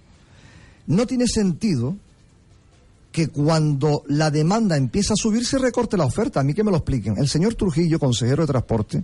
No 0.87 1.05
tiene 1.05 1.27
sentido 1.27 1.97
que 3.11 3.27
cuando 3.27 4.05
la 4.07 4.31
demanda 4.31 4.77
empieza 4.77 5.15
a 5.15 5.21
subir 5.21 5.45
se 5.45 5.59
recorte 5.59 5.97
la 5.97 6.05
oferta. 6.05 6.39
A 6.39 6.45
mí 6.45 6.55
que 6.55 6.63
me 6.63 6.71
lo 6.71 6.77
expliquen. 6.77 7.19
El 7.19 7.27
señor 7.27 7.57
Trujillo, 7.57 7.99
consejero 7.99 8.45
de 8.45 8.53
transporte, 8.53 9.03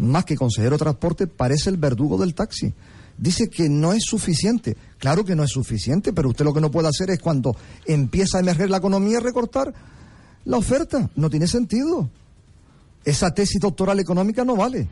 más 0.00 0.26
que 0.26 0.36
consejero 0.36 0.72
de 0.72 0.80
transporte, 0.80 1.26
parece 1.26 1.70
el 1.70 1.78
verdugo 1.78 2.18
del 2.18 2.34
taxi. 2.34 2.74
Dice 3.18 3.48
que 3.48 3.68
no 3.68 3.92
es 3.92 4.04
suficiente. 4.04 4.76
Claro 4.98 5.24
que 5.24 5.34
no 5.34 5.42
es 5.42 5.50
suficiente, 5.50 6.12
pero 6.12 6.28
usted 6.28 6.44
lo 6.44 6.52
que 6.52 6.60
no 6.60 6.70
puede 6.70 6.88
hacer 6.88 7.10
es 7.10 7.18
cuando 7.18 7.56
empieza 7.86 8.38
a 8.38 8.40
emerger 8.40 8.70
la 8.70 8.78
economía 8.78 9.20
recortar 9.20 9.72
la 10.44 10.56
oferta. 10.56 11.10
No 11.16 11.30
tiene 11.30 11.46
sentido. 11.46 12.08
Esa 13.04 13.32
tesis 13.32 13.60
doctoral 13.60 14.00
económica 14.00 14.44
no 14.44 14.56
vale. 14.56 14.88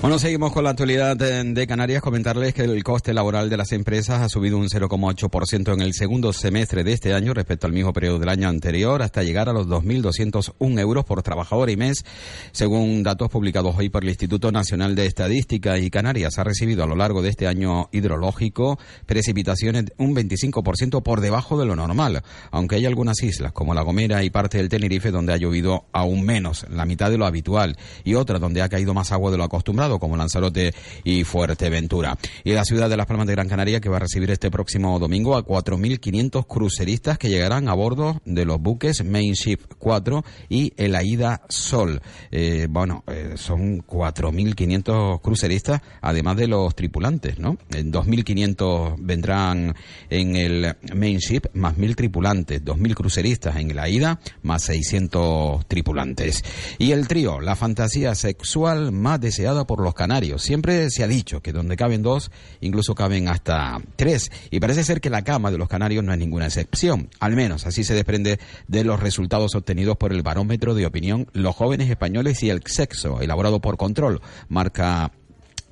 Bueno, 0.00 0.20
seguimos 0.20 0.52
con 0.52 0.62
la 0.62 0.70
actualidad 0.70 1.16
de 1.16 1.66
Canarias. 1.66 2.02
Comentarles 2.02 2.54
que 2.54 2.62
el 2.62 2.84
coste 2.84 3.12
laboral 3.12 3.50
de 3.50 3.56
las 3.56 3.72
empresas 3.72 4.22
ha 4.22 4.28
subido 4.28 4.56
un 4.56 4.68
0,8% 4.68 5.74
en 5.74 5.80
el 5.80 5.92
segundo 5.92 6.32
semestre 6.32 6.84
de 6.84 6.92
este 6.92 7.14
año 7.14 7.34
respecto 7.34 7.66
al 7.66 7.72
mismo 7.72 7.92
periodo 7.92 8.20
del 8.20 8.28
año 8.28 8.48
anterior, 8.48 9.02
hasta 9.02 9.24
llegar 9.24 9.48
a 9.48 9.52
los 9.52 9.66
2.201 9.66 10.78
euros 10.78 11.04
por 11.04 11.24
trabajador 11.24 11.68
y 11.68 11.76
mes, 11.76 12.04
según 12.52 13.02
datos 13.02 13.28
publicados 13.28 13.74
hoy 13.76 13.88
por 13.88 14.04
el 14.04 14.10
Instituto 14.10 14.52
Nacional 14.52 14.94
de 14.94 15.04
Estadística. 15.04 15.78
Y 15.78 15.90
Canarias 15.90 16.38
ha 16.38 16.44
recibido 16.44 16.84
a 16.84 16.86
lo 16.86 16.94
largo 16.94 17.20
de 17.20 17.30
este 17.30 17.48
año 17.48 17.88
hidrológico 17.90 18.78
precipitaciones 19.04 19.86
un 19.96 20.14
25% 20.14 21.02
por 21.02 21.20
debajo 21.20 21.58
de 21.58 21.66
lo 21.66 21.74
normal, 21.74 22.22
aunque 22.52 22.76
hay 22.76 22.86
algunas 22.86 23.20
islas 23.24 23.50
como 23.50 23.74
La 23.74 23.82
Gomera 23.82 24.22
y 24.22 24.30
parte 24.30 24.58
del 24.58 24.68
Tenerife 24.68 25.10
donde 25.10 25.32
ha 25.32 25.38
llovido 25.38 25.86
aún 25.92 26.24
menos, 26.24 26.66
la 26.70 26.84
mitad 26.86 27.10
de 27.10 27.18
lo 27.18 27.26
habitual, 27.26 27.76
y 28.04 28.14
otras 28.14 28.40
donde 28.40 28.62
ha 28.62 28.68
caído 28.68 28.94
más 28.94 29.10
agua 29.10 29.32
de 29.32 29.38
lo 29.38 29.42
acostumbrado 29.42 29.87
como 29.98 30.16
Lanzarote 30.16 30.74
y 31.04 31.24
Fuerteventura. 31.24 32.18
Y 32.44 32.52
la 32.52 32.64
ciudad 32.64 32.90
de 32.90 32.96
Las 32.96 33.06
Palmas 33.06 33.26
de 33.26 33.34
Gran 33.34 33.48
Canaria 33.48 33.80
que 33.80 33.88
va 33.88 33.96
a 33.96 34.00
recibir 34.00 34.30
este 34.30 34.50
próximo 34.50 34.98
domingo 34.98 35.36
a 35.36 35.44
4.500 35.44 36.46
cruceristas 36.46 37.16
que 37.18 37.28
llegarán 37.28 37.68
a 37.68 37.74
bordo 37.74 38.20
de 38.24 38.44
los 38.44 38.60
buques 38.60 39.04
Main 39.04 39.34
Ship 39.34 39.60
4 39.78 40.24
y 40.48 40.72
el 40.76 40.94
Aida 40.94 41.42
Sol. 41.48 42.00
Eh, 42.30 42.66
bueno, 42.68 43.04
eh, 43.06 43.32
son 43.36 43.82
4.500 43.86 45.20
cruceristas, 45.20 45.80
además 46.00 46.36
de 46.36 46.48
los 46.48 46.74
tripulantes, 46.74 47.38
¿no? 47.38 47.56
2.500 47.70 48.96
vendrán 48.98 49.74
en 50.10 50.36
el 50.36 50.76
Main 50.94 51.18
Ship, 51.18 51.46
más 51.54 51.76
1.000 51.76 51.94
tripulantes, 51.94 52.64
2.000 52.64 52.94
cruceristas 52.94 53.56
en 53.56 53.70
el 53.70 53.78
Aida, 53.78 54.20
más 54.42 54.62
600 54.64 55.66
tripulantes. 55.66 56.44
Y 56.78 56.92
el 56.92 57.08
trío, 57.08 57.40
la 57.40 57.56
fantasía 57.56 58.14
sexual 58.14 58.92
más 58.92 59.20
deseada 59.20 59.66
por 59.66 59.77
los 59.80 59.94
canarios. 59.94 60.42
Siempre 60.42 60.90
se 60.90 61.04
ha 61.04 61.08
dicho 61.08 61.40
que 61.40 61.52
donde 61.52 61.76
caben 61.76 62.02
dos, 62.02 62.30
incluso 62.60 62.94
caben 62.94 63.28
hasta 63.28 63.80
tres. 63.96 64.30
Y 64.50 64.60
parece 64.60 64.84
ser 64.84 65.00
que 65.00 65.10
la 65.10 65.22
cama 65.22 65.50
de 65.50 65.58
los 65.58 65.68
canarios 65.68 66.04
no 66.04 66.12
es 66.12 66.18
ninguna 66.18 66.46
excepción. 66.46 67.08
Al 67.20 67.36
menos 67.36 67.66
así 67.66 67.84
se 67.84 67.94
desprende 67.94 68.38
de 68.66 68.84
los 68.84 69.00
resultados 69.00 69.54
obtenidos 69.54 69.96
por 69.96 70.12
el 70.12 70.22
barómetro 70.22 70.74
de 70.74 70.86
opinión 70.86 71.26
Los 71.32 71.56
jóvenes 71.56 71.90
españoles 71.90 72.42
y 72.42 72.50
el 72.50 72.62
sexo, 72.64 73.20
elaborado 73.20 73.60
por 73.60 73.76
Control. 73.76 74.20
Marca 74.48 75.12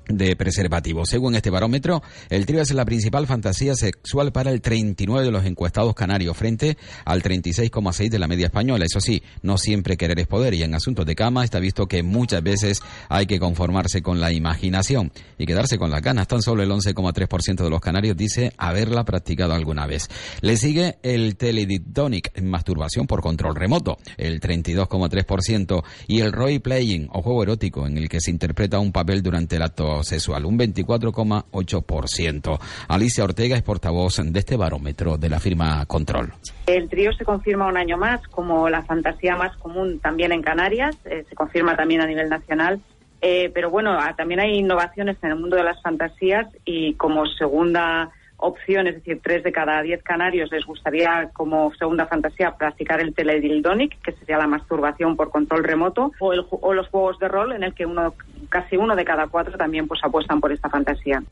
de 0.08 0.36
preservativo. 0.36 1.04
Según 1.04 1.34
este 1.34 1.50
barómetro, 1.50 2.02
el 2.30 2.46
trío 2.46 2.60
es 2.62 2.72
la 2.72 2.84
principal 2.84 3.26
fantasía 3.26 3.74
sexual 3.74 4.32
para 4.32 4.50
el 4.50 4.60
39 4.60 5.26
de 5.26 5.32
los 5.32 5.44
encuestados 5.44 5.94
canarios 5.94 6.36
frente 6.36 6.76
al 7.04 7.22
36,6 7.22 8.10
de 8.10 8.18
la 8.18 8.28
media 8.28 8.46
española. 8.46 8.84
Eso 8.84 9.00
sí, 9.00 9.22
no 9.42 9.58
siempre 9.58 9.96
querer 9.96 10.20
es 10.20 10.26
poder 10.26 10.54
y 10.54 10.62
en 10.62 10.74
asuntos 10.74 11.06
de 11.06 11.14
cama 11.14 11.44
está 11.44 11.58
visto 11.58 11.86
que 11.86 12.02
muchas 12.02 12.42
veces 12.42 12.80
hay 13.08 13.26
que 13.26 13.38
conformarse 13.38 14.02
con 14.02 14.20
la 14.20 14.32
imaginación 14.32 15.12
y 15.38 15.46
quedarse 15.46 15.78
con 15.78 15.90
las 15.90 16.02
ganas. 16.02 16.28
Tan 16.28 16.42
solo 16.42 16.62
el 16.62 16.70
11,3% 16.70 17.64
de 17.64 17.70
los 17.70 17.80
canarios 17.80 18.16
dice 18.16 18.52
haberla 18.58 19.04
practicado 19.04 19.54
alguna 19.54 19.86
vez. 19.86 20.08
Le 20.40 20.56
sigue 20.56 20.98
el 21.02 21.36
teledidonic, 21.36 22.40
masturbación 22.42 23.06
por 23.06 23.22
control 23.22 23.56
remoto, 23.56 23.98
el 24.16 24.40
32,3% 24.40 25.82
y 26.06 26.20
el 26.20 26.32
role 26.32 26.60
playing 26.60 27.08
o 27.12 27.22
juego 27.22 27.42
erótico 27.42 27.86
en 27.86 27.98
el 27.98 28.08
que 28.08 28.20
se 28.20 28.30
interpreta 28.30 28.78
un 28.78 28.92
papel 28.92 29.22
durante 29.22 29.56
el 29.56 29.62
acto 29.62 29.95
sexual, 30.02 30.44
un 30.44 30.58
24,8%. 30.58 32.58
Alicia 32.88 33.24
Ortega 33.24 33.56
es 33.56 33.62
portavoz 33.62 34.20
de 34.22 34.38
este 34.38 34.56
barómetro 34.56 35.16
de 35.16 35.28
la 35.28 35.40
firma 35.40 35.84
Control. 35.86 36.32
El 36.66 36.88
trío 36.88 37.12
se 37.12 37.24
confirma 37.24 37.68
un 37.68 37.76
año 37.76 37.96
más 37.96 38.20
como 38.28 38.68
la 38.68 38.82
fantasía 38.82 39.36
más 39.36 39.56
común 39.56 40.00
también 40.00 40.32
en 40.32 40.42
Canarias, 40.42 40.96
eh, 41.04 41.24
se 41.28 41.34
confirma 41.34 41.76
también 41.76 42.00
a 42.00 42.06
nivel 42.06 42.28
nacional. 42.28 42.80
Eh, 43.22 43.50
pero 43.54 43.70
bueno, 43.70 43.96
ah, 43.98 44.14
también 44.16 44.40
hay 44.40 44.58
innovaciones 44.58 45.16
en 45.22 45.30
el 45.30 45.36
mundo 45.36 45.56
de 45.56 45.64
las 45.64 45.80
fantasías 45.80 46.46
y 46.64 46.94
como 46.94 47.26
segunda 47.26 48.10
opción, 48.38 48.86
es 48.86 48.96
decir, 48.96 49.20
tres 49.22 49.42
de 49.42 49.52
cada 49.52 49.80
diez 49.82 50.02
canarios 50.02 50.50
les 50.50 50.64
gustaría 50.64 51.30
como 51.32 51.72
segunda 51.74 52.06
fantasía 52.06 52.56
practicar 52.56 53.00
el 53.00 53.14
teledildonic, 53.14 54.00
que 54.02 54.12
sería 54.12 54.38
la 54.38 54.46
masturbación 54.46 55.16
por 55.16 55.30
control 55.30 55.64
remoto, 55.64 56.12
o, 56.20 56.32
o 56.50 56.74
los 56.74 56.88
juegos 56.88 57.18
de 57.18 57.28
rol 57.28 57.52
en 57.52 57.62
el 57.62 57.74
que 57.74 57.86
uno, 57.86 58.14
casi 58.48 58.76
uno 58.76 58.94
de 58.94 59.04
cada 59.04 59.26
cuatro 59.26 59.56
también 59.56 59.88
pues 59.88 60.00
apuestan 60.02 60.40
por 60.40 60.52
esta 60.52 60.68
fantasía. 60.68 61.22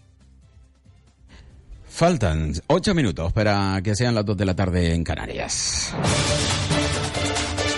Faltan 1.85 2.53
ocho 2.67 2.93
minutos 2.93 3.33
para 3.33 3.81
que 3.83 3.95
sean 3.95 4.15
las 4.15 4.27
dos 4.27 4.37
de 4.37 4.45
la 4.45 4.57
tarde 4.57 4.95
en 4.95 5.05
Canarias. 5.05 5.95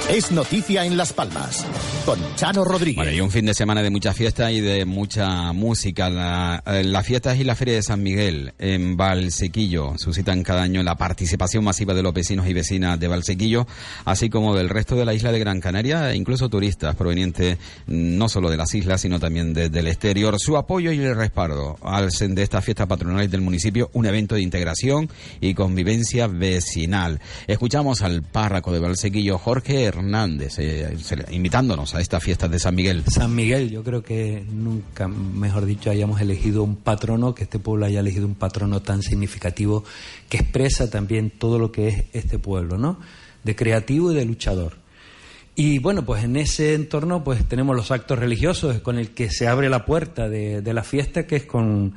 Es 0.09 0.31
noticia 0.31 0.85
en 0.85 0.97
Las 0.97 1.12
Palmas 1.12 1.66
con 2.07 2.21
Chano 2.37 2.62
Rodríguez. 2.62 2.95
Bueno, 2.95 3.11
y 3.11 3.21
un 3.21 3.33
fin 3.33 3.45
de 3.45 3.55
semana 3.55 3.83
de 3.83 3.90
mucha 3.90 4.14
fiesta 4.14 4.53
y 4.53 4.61
de 4.61 4.85
mucha 4.85 5.53
música. 5.53 6.62
Eh, 6.64 6.85
las 6.85 7.05
fiestas 7.05 7.40
y 7.40 7.42
la 7.42 7.57
Feria 7.57 7.75
de 7.75 7.83
San 7.83 8.05
Miguel 8.05 8.53
en 8.61 8.97
Valsequillo 8.97 9.95
suscitan 9.99 10.45
cada 10.45 10.62
año 10.62 10.85
la 10.85 10.95
participación 10.95 11.64
masiva 11.64 11.92
de 11.92 12.05
los 12.05 12.14
vecinos 12.14 12.47
y 12.47 12.53
vecinas 12.53 13.01
de 13.01 13.09
Valsequillo, 13.09 13.66
así 14.05 14.31
como 14.31 14.55
del 14.55 14.69
resto 14.69 14.95
de 14.95 15.05
la 15.05 15.12
isla 15.12 15.33
de 15.33 15.40
Gran 15.40 15.61
Canaria, 15.61 16.12
e 16.12 16.16
incluso 16.16 16.49
turistas 16.49 16.95
provenientes 16.95 17.59
mm, 17.88 18.16
no 18.16 18.29
solo 18.29 18.49
de 18.49 18.59
las 18.59 18.73
islas, 18.77 19.01
sino 19.01 19.19
también 19.19 19.53
del 19.53 19.88
exterior. 19.88 20.38
Su 20.38 20.57
apoyo 20.57 20.92
y 20.92 21.01
el 21.01 21.16
respaldo 21.16 21.77
al 21.83 22.11
de 22.11 22.42
estas 22.42 22.64
fiestas 22.64 22.87
patronales 22.87 23.33
del 23.33 23.40
municipio, 23.40 23.90
un 23.92 24.07
evento 24.07 24.37
de 24.37 24.42
integración 24.42 25.11
y 25.40 25.55
convivencia 25.55 26.29
vecinal. 26.29 27.21
Escuchamos 27.49 28.03
al 28.03 28.23
párroco 28.23 28.71
de 28.73 28.79
Valsequillo, 28.79 29.38
Jorge 29.38 29.90
Hernández, 29.96 30.59
eh, 30.59 30.96
invitándonos 31.30 31.94
a 31.94 32.00
esta 32.00 32.20
fiesta 32.20 32.48
de 32.48 32.59
San 32.59 32.74
Miguel. 32.74 33.04
San 33.06 33.35
Miguel, 33.35 33.70
yo 33.70 33.82
creo 33.82 34.02
que 34.02 34.44
nunca, 34.50 35.09
mejor 35.09 35.64
dicho, 35.66 35.90
hayamos 35.90 36.20
elegido 36.20 36.62
un 36.62 36.76
patrono, 36.76 37.35
que 37.35 37.44
este 37.44 37.59
pueblo 37.59 37.87
haya 37.87 38.00
elegido 38.00 38.26
un 38.26 38.35
patrono 38.35 38.82
tan 38.82 39.02
significativo 39.02 39.85
que 40.28 40.38
expresa 40.38 40.90
también 40.90 41.30
todo 41.30 41.59
lo 41.59 41.72
que 41.72 41.88
es 41.88 42.04
este 42.12 42.38
pueblo, 42.38 42.78
¿no? 42.78 42.98
De 43.44 43.56
creativo 43.56 44.12
y 44.12 44.14
de 44.14 44.24
luchador. 44.24 44.74
Y 45.54 45.78
bueno, 45.78 46.04
pues 46.04 46.22
en 46.22 46.37
ese 46.37 46.74
entorno 46.74 47.24
pues 47.24 47.48
tenemos 47.48 47.74
los 47.74 47.90
actos 47.90 48.18
religiosos 48.18 48.80
con 48.80 48.98
el 48.98 49.11
que 49.11 49.30
se 49.30 49.48
abre 49.48 49.70
la 49.70 49.87
puerta 49.87 50.28
de, 50.28 50.62
la 50.74 50.85
fiesta, 50.85 51.26
que 51.26 51.37
es 51.37 51.46
con 51.46 51.94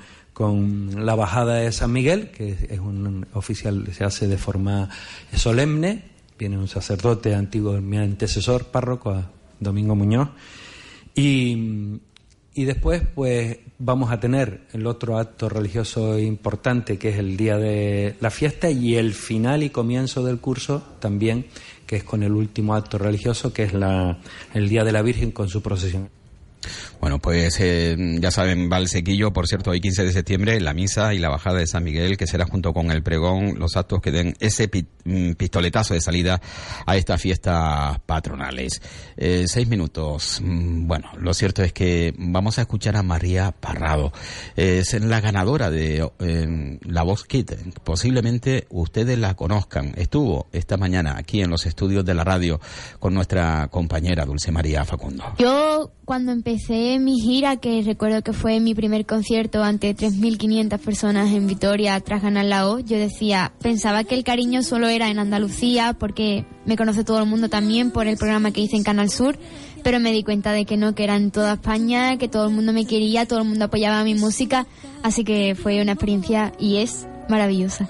la 0.96 1.16
bajada 1.16 1.56
de 1.56 1.72
San 1.74 1.92
Miguel, 1.92 2.32
que 2.32 2.56
es 2.70 2.80
un 2.80 3.28
oficial, 3.34 3.86
se 3.92 4.06
hace 4.06 4.28
de 4.28 4.38
forma 4.38 4.90
solemne, 5.36 6.04
viene 6.40 6.58
un 6.58 6.70
sacerdote 6.70 7.36
antiguo, 7.36 7.80
mi 7.82 7.98
antecesor 7.98 8.66
párroco, 8.66 9.26
Domingo 9.60 9.94
Muñoz, 9.94 10.30
y, 11.14 12.00
y 12.54 12.64
después 12.64 13.04
pues 13.14 13.58
vamos 13.78 14.10
a 14.12 14.20
tener 14.22 14.62
el 14.72 14.88
otro 14.88 15.18
acto 15.18 15.50
religioso 15.50 16.18
importante 16.18 16.98
que 16.98 17.10
es 17.10 17.18
el 17.18 17.36
día 17.36 17.58
de 17.58 18.16
la 18.22 18.32
fiesta 18.32 18.70
y 18.70 18.96
el 18.96 19.14
final 19.14 19.64
y 19.64 19.70
comienzo 19.70 20.24
del 20.24 20.40
curso 20.40 20.82
también, 21.00 21.48
que 21.86 21.98
es 21.98 22.04
con 22.06 22.24
el 22.24 22.32
último 22.32 22.74
acto 22.74 22.98
religioso, 22.98 23.52
que 23.52 23.64
es 23.64 23.74
la, 23.74 24.20
el 24.54 24.70
Día 24.70 24.86
de 24.86 24.94
la 24.94 25.02
Virgen 25.02 25.32
con 25.32 25.50
su 25.50 25.62
procesión. 25.62 26.19
Bueno, 27.00 27.20
pues 27.20 27.58
eh, 27.60 27.96
ya 28.20 28.32
saben, 28.32 28.70
Valsequillo, 28.70 29.32
por 29.32 29.48
cierto, 29.48 29.72
hoy 29.72 29.80
15 29.80 30.06
de 30.06 30.12
septiembre, 30.12 30.60
la 30.60 30.74
misa 30.74 31.14
y 31.14 31.20
la 31.20 31.30
bajada 31.30 31.60
de 31.60 31.68
San 31.68 31.84
Miguel, 31.84 32.18
que 32.18 32.28
será 32.28 32.46
junto 32.46 32.74
con 32.74 32.92
el 32.92 33.04
pregón, 33.04 33.58
los 33.58 33.78
actos 33.78 34.02
que 34.02 34.12
den 34.12 34.36
ese 34.40 34.70
mm, 35.06 35.34
pistoletazo 35.34 35.94
de 35.94 36.02
salida 36.02 36.42
a 36.86 36.98
estas 36.98 37.22
fiestas 37.22 38.00
patronales. 38.06 38.82
Eh, 39.18 39.46
seis 39.48 39.68
minutos. 39.68 40.42
Mm, 40.44 40.88
bueno, 40.88 41.12
lo 41.18 41.34
cierto 41.34 41.64
es 41.64 41.74
que 41.74 42.14
vamos 42.18 42.58
a 42.58 42.62
escuchar 42.62 42.98
a 42.98 43.04
María 43.04 43.52
Parrado. 43.52 44.12
es 44.56 44.94
la 44.94 45.22
ganadora 45.22 45.70
de 45.70 46.10
eh, 46.20 46.80
La 46.86 47.04
Voz 47.04 47.24
Kit. 47.24 47.52
Posiblemente 47.84 48.68
ustedes 48.70 49.18
la 49.18 49.36
conozcan. 49.36 49.94
Estuvo 49.96 50.48
esta 50.52 50.78
mañana 50.78 51.16
aquí 51.18 51.42
en 51.42 51.50
los 51.50 51.66
estudios 51.66 52.06
de 52.06 52.14
la 52.14 52.24
radio 52.24 52.60
con 53.00 53.14
nuestra 53.14 53.68
compañera 53.70 54.26
Dulce 54.26 54.52
María 54.52 54.86
Facundo. 54.86 55.24
Yo 55.38 55.92
cuando 56.10 56.32
empecé 56.32 56.98
mi 56.98 57.20
gira, 57.20 57.58
que 57.58 57.84
recuerdo 57.84 58.24
que 58.24 58.34
fue 58.34 58.60
mi 58.60 58.74
primer 58.74 59.06
concierto 59.06 59.62
ante 59.62 59.96
3.500 59.96 60.80
personas 60.80 61.32
en 61.32 61.46
Vitoria 61.46 62.00
tras 62.00 62.24
ganar 62.24 62.46
la 62.46 62.68
O, 62.68 62.80
yo 62.80 62.98
decía, 62.98 63.52
pensaba 63.62 64.04
que 64.04 64.16
el 64.16 64.24
cariño 64.24 64.64
solo 64.64 64.88
era 64.88 65.12
en 65.12 65.20
Andalucía, 65.20 65.94
porque 65.94 66.48
me 66.66 66.78
conoce 66.78 67.04
todo 67.04 67.20
el 67.20 67.28
mundo 67.28 67.48
también 67.48 67.92
por 67.92 68.08
el 68.08 68.18
programa 68.18 68.50
que 68.50 68.62
hice 68.62 68.76
en 68.76 68.84
Canal 68.84 69.12
Sur, 69.12 69.38
pero 69.84 70.00
me 70.00 70.12
di 70.12 70.24
cuenta 70.24 70.52
de 70.52 70.66
que 70.66 70.78
no, 70.78 70.96
que 70.96 71.04
era 71.04 71.16
en 71.16 71.30
toda 71.30 71.54
España, 71.54 72.18
que 72.18 72.28
todo 72.28 72.48
el 72.48 72.56
mundo 72.56 72.74
me 72.74 72.86
quería, 72.86 73.28
todo 73.28 73.44
el 73.44 73.48
mundo 73.48 73.66
apoyaba 73.66 74.04
mi 74.04 74.16
música, 74.16 74.66
así 75.04 75.24
que 75.24 75.54
fue 75.54 75.80
una 75.80 75.92
experiencia 75.92 76.54
y 76.58 76.78
es 76.78 77.06
maravillosa. 77.30 77.88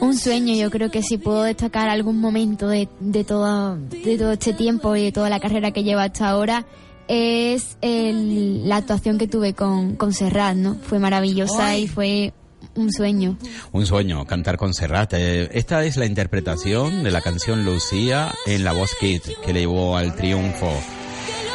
Un 0.00 0.18
sueño, 0.18 0.56
yo 0.56 0.68
creo 0.68 0.90
que 0.90 1.04
si 1.04 1.16
puedo 1.16 1.44
destacar 1.44 1.88
algún 1.88 2.18
momento 2.20 2.66
de, 2.66 2.88
de, 2.98 3.22
todo, 3.22 3.76
de 3.76 4.18
todo 4.18 4.32
este 4.32 4.52
tiempo 4.52 4.96
y 4.96 5.04
de 5.04 5.12
toda 5.12 5.30
la 5.30 5.38
carrera 5.38 5.70
que 5.70 5.84
llevo 5.84 6.00
hasta 6.00 6.28
ahora, 6.28 6.66
es 7.14 7.76
el- 7.82 8.66
la 8.68 8.76
actuación 8.76 9.18
que 9.18 9.28
tuve 9.28 9.52
con, 9.52 9.96
con 9.96 10.14
Serrat, 10.14 10.56
¿no? 10.56 10.76
Fue 10.82 10.98
maravillosa 10.98 11.76
y 11.76 11.86
fue 11.86 12.32
un 12.74 12.90
sueño. 12.90 13.36
Un 13.72 13.84
sueño, 13.84 14.24
cantar 14.26 14.56
con 14.56 14.72
Serrat. 14.72 15.12
Eh, 15.12 15.50
Esta 15.52 15.84
es 15.84 15.98
la 15.98 16.06
interpretación 16.06 17.02
de 17.04 17.10
la 17.10 17.20
canción 17.20 17.64
Lucía 17.66 18.32
en 18.46 18.64
la 18.64 18.72
voz 18.72 18.92
Kid, 18.98 19.20
que 19.44 19.52
le 19.52 19.60
llevó 19.60 19.96
al 19.98 20.14
triunfo. 20.14 20.72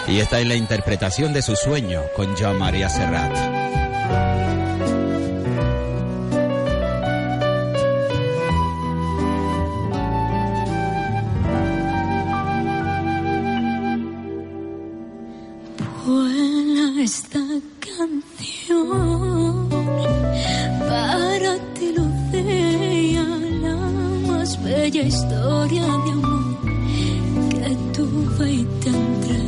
Y 0.08 0.20
esta 0.20 0.40
es 0.40 0.48
la 0.48 0.56
interpretación 0.56 1.34
de 1.34 1.42
su 1.42 1.56
sueño 1.56 2.02
con 2.16 2.36
Jean 2.36 2.58
María 2.60 2.88
Serrat. 2.90 3.36
Esta 17.08 17.40
canción 17.80 19.70
para 20.90 21.52
ti, 21.74 21.88
Lucía, 21.96 23.24
la 23.62 23.78
más 24.28 24.62
bella 24.62 25.04
historia 25.04 25.84
de 25.84 26.12
amor 26.20 26.58
que 27.50 27.70
tuve 27.96 28.52
y 28.52 28.64
tendré. 28.84 29.42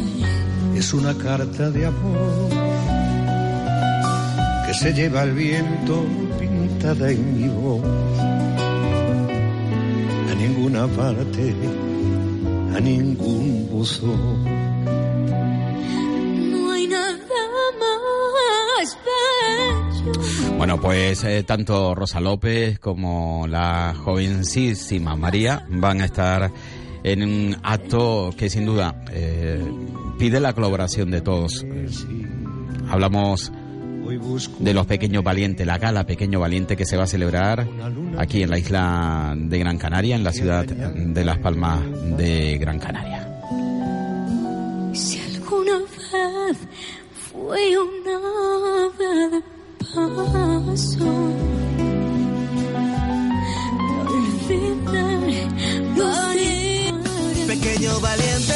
Es 0.74 0.93
una 0.93 1.13
carta 1.17 1.69
de 1.69 1.86
amor 1.86 2.50
que 4.65 4.74
se 4.76 4.93
lleva 4.93 5.24
el 5.24 5.34
viento 5.34 6.06
pintada 6.39 7.12
en 7.12 7.22
mi 7.38 7.50
voz. 7.50 7.84
A 10.32 10.34
ninguna 10.43 10.88
parte, 10.88 11.54
a 12.74 12.80
ningún 12.80 13.67
buzón. 13.69 14.48
Pues 20.89 21.23
eh, 21.23 21.43
tanto 21.43 21.93
Rosa 21.93 22.19
López 22.19 22.80
como 22.80 23.45
la 23.45 23.93
jovencísima 23.95 25.15
María 25.15 25.63
van 25.69 26.02
a 26.02 26.06
estar 26.06 26.52
en 27.04 27.21
un 27.21 27.58
acto 27.62 28.34
que 28.36 28.49
sin 28.49 28.65
duda 28.65 29.06
eh, 29.12 29.63
pide 30.17 30.39
la 30.39 30.54
colaboración 30.54 31.12
de 31.12 31.21
todos. 31.21 31.63
Hablamos 32.89 33.52
de 34.58 34.73
los 34.73 34.88
pequeños 34.88 35.23
valientes, 35.23 35.67
la 35.67 35.78
gala 35.78 36.08
Pequeño 36.08 36.39
Valiente 36.39 36.75
que 36.75 36.88
se 36.88 36.97
va 36.97 37.04
a 37.04 37.08
celebrar 37.08 37.67
aquí 38.17 38.41
en 38.41 38.49
la 38.49 38.58
isla 38.58 39.36
de 39.38 39.60
Gran 39.60 39.78
Canaria, 39.78 40.15
en 40.15 40.23
la 40.23 40.34
ciudad 40.34 40.65
de 40.65 41.23
Las 41.23 41.38
Palmas 41.38 41.82
de 42.17 42.58
Gran 42.58 42.80
Canaria. 42.80 43.30
Si 44.95 45.19
no. 50.97 51.29
Pequeño 57.47 57.99
valiente. 57.99 58.53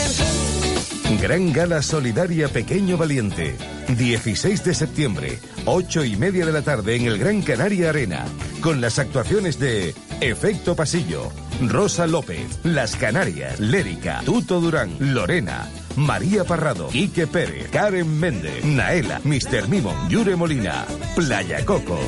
Gran 1.22 1.54
Gala 1.54 1.82
Solidaria 1.82 2.48
Pequeño 2.48 2.98
Valiente. 2.98 3.56
16 3.88 4.64
de 4.64 4.74
septiembre, 4.74 5.40
8 5.66 6.06
y 6.06 6.16
media 6.16 6.46
de 6.46 6.52
la 6.52 6.62
tarde 6.62 6.96
en 6.96 7.06
el 7.06 7.18
Gran 7.18 7.42
Canaria 7.42 7.90
Arena. 7.90 8.26
Con 8.62 8.82
las 8.82 9.00
actuaciones 9.00 9.60
de 9.60 9.96
Efecto 10.22 10.76
Pasillo, 10.76 11.32
Rosa 11.68 12.08
López, 12.08 12.60
Las 12.64 12.96
Canarias, 12.96 13.60
Lérica, 13.60 14.22
Tuto 14.26 14.62
Durán, 14.62 14.96
Lorena. 15.00 15.70
María 15.96 16.44
Parrado, 16.44 16.88
Quique 16.90 17.28
Pérez, 17.28 17.70
Karen 17.70 18.20
Méndez, 18.20 18.64
Naela, 18.66 19.22
Mr. 19.24 19.68
Mimon, 19.68 20.10
Yure 20.10 20.36
Molina, 20.36 20.86
Playa 21.16 21.64
Coco. 21.66 22.00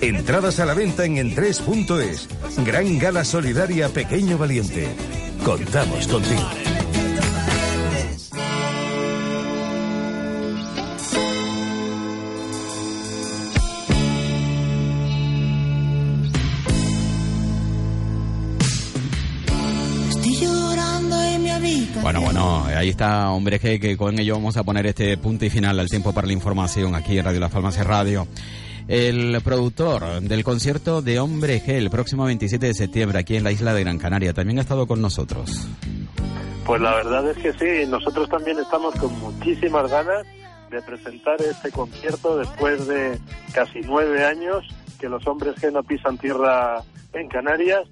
Entradas 0.00 0.60
a 0.60 0.66
la 0.66 0.74
venta 0.74 1.04
en 1.04 1.16
en3.es. 1.16 2.28
Gran 2.64 2.98
Gala 2.98 3.24
Solidaria 3.24 3.88
Pequeño 3.88 4.36
Valiente. 4.36 4.88
Contamos 5.44 6.06
contigo. 6.08 6.73
Bueno, 22.02 22.20
bueno, 22.20 22.64
ahí 22.66 22.88
está, 22.88 23.30
hombre, 23.30 23.58
que, 23.58 23.80
que 23.80 23.96
con 23.96 24.18
ello 24.18 24.34
vamos 24.34 24.56
a 24.56 24.64
poner 24.64 24.86
este 24.86 25.16
punto 25.16 25.44
y 25.44 25.50
final 25.50 25.78
al 25.80 25.88
tiempo 25.88 26.12
para 26.12 26.26
la 26.26 26.32
información 26.32 26.94
aquí 26.94 27.18
en 27.18 27.24
Radio 27.24 27.40
Las 27.40 27.50
Palmas 27.50 27.76
de 27.76 27.84
Radio. 27.84 28.26
El 28.86 29.40
productor 29.42 30.20
del 30.20 30.44
concierto 30.44 31.00
de 31.00 31.18
Hombre 31.18 31.62
G 31.62 31.70
el 31.70 31.88
próximo 31.88 32.24
27 32.26 32.66
de 32.66 32.74
septiembre 32.74 33.18
aquí 33.18 33.36
en 33.36 33.44
la 33.44 33.50
isla 33.50 33.72
de 33.72 33.80
Gran 33.80 33.98
Canaria 33.98 34.34
también 34.34 34.58
ha 34.58 34.62
estado 34.62 34.86
con 34.86 35.00
nosotros. 35.00 35.66
Pues 36.66 36.80
la 36.80 36.94
verdad 36.94 37.30
es 37.30 37.38
que 37.38 37.52
sí, 37.54 37.88
nosotros 37.88 38.28
también 38.28 38.58
estamos 38.58 38.94
con 38.96 39.18
muchísimas 39.20 39.90
ganas 39.90 40.26
de 40.70 40.82
presentar 40.82 41.40
este 41.40 41.70
concierto 41.70 42.36
después 42.36 42.86
de 42.86 43.18
casi 43.54 43.80
nueve 43.84 44.24
años 44.24 44.66
que 44.98 45.08
los 45.08 45.26
hombres 45.26 45.54
que 45.60 45.70
no 45.70 45.82
pisan 45.82 46.18
tierra 46.18 46.82
en 47.14 47.28
Canarias 47.28 47.82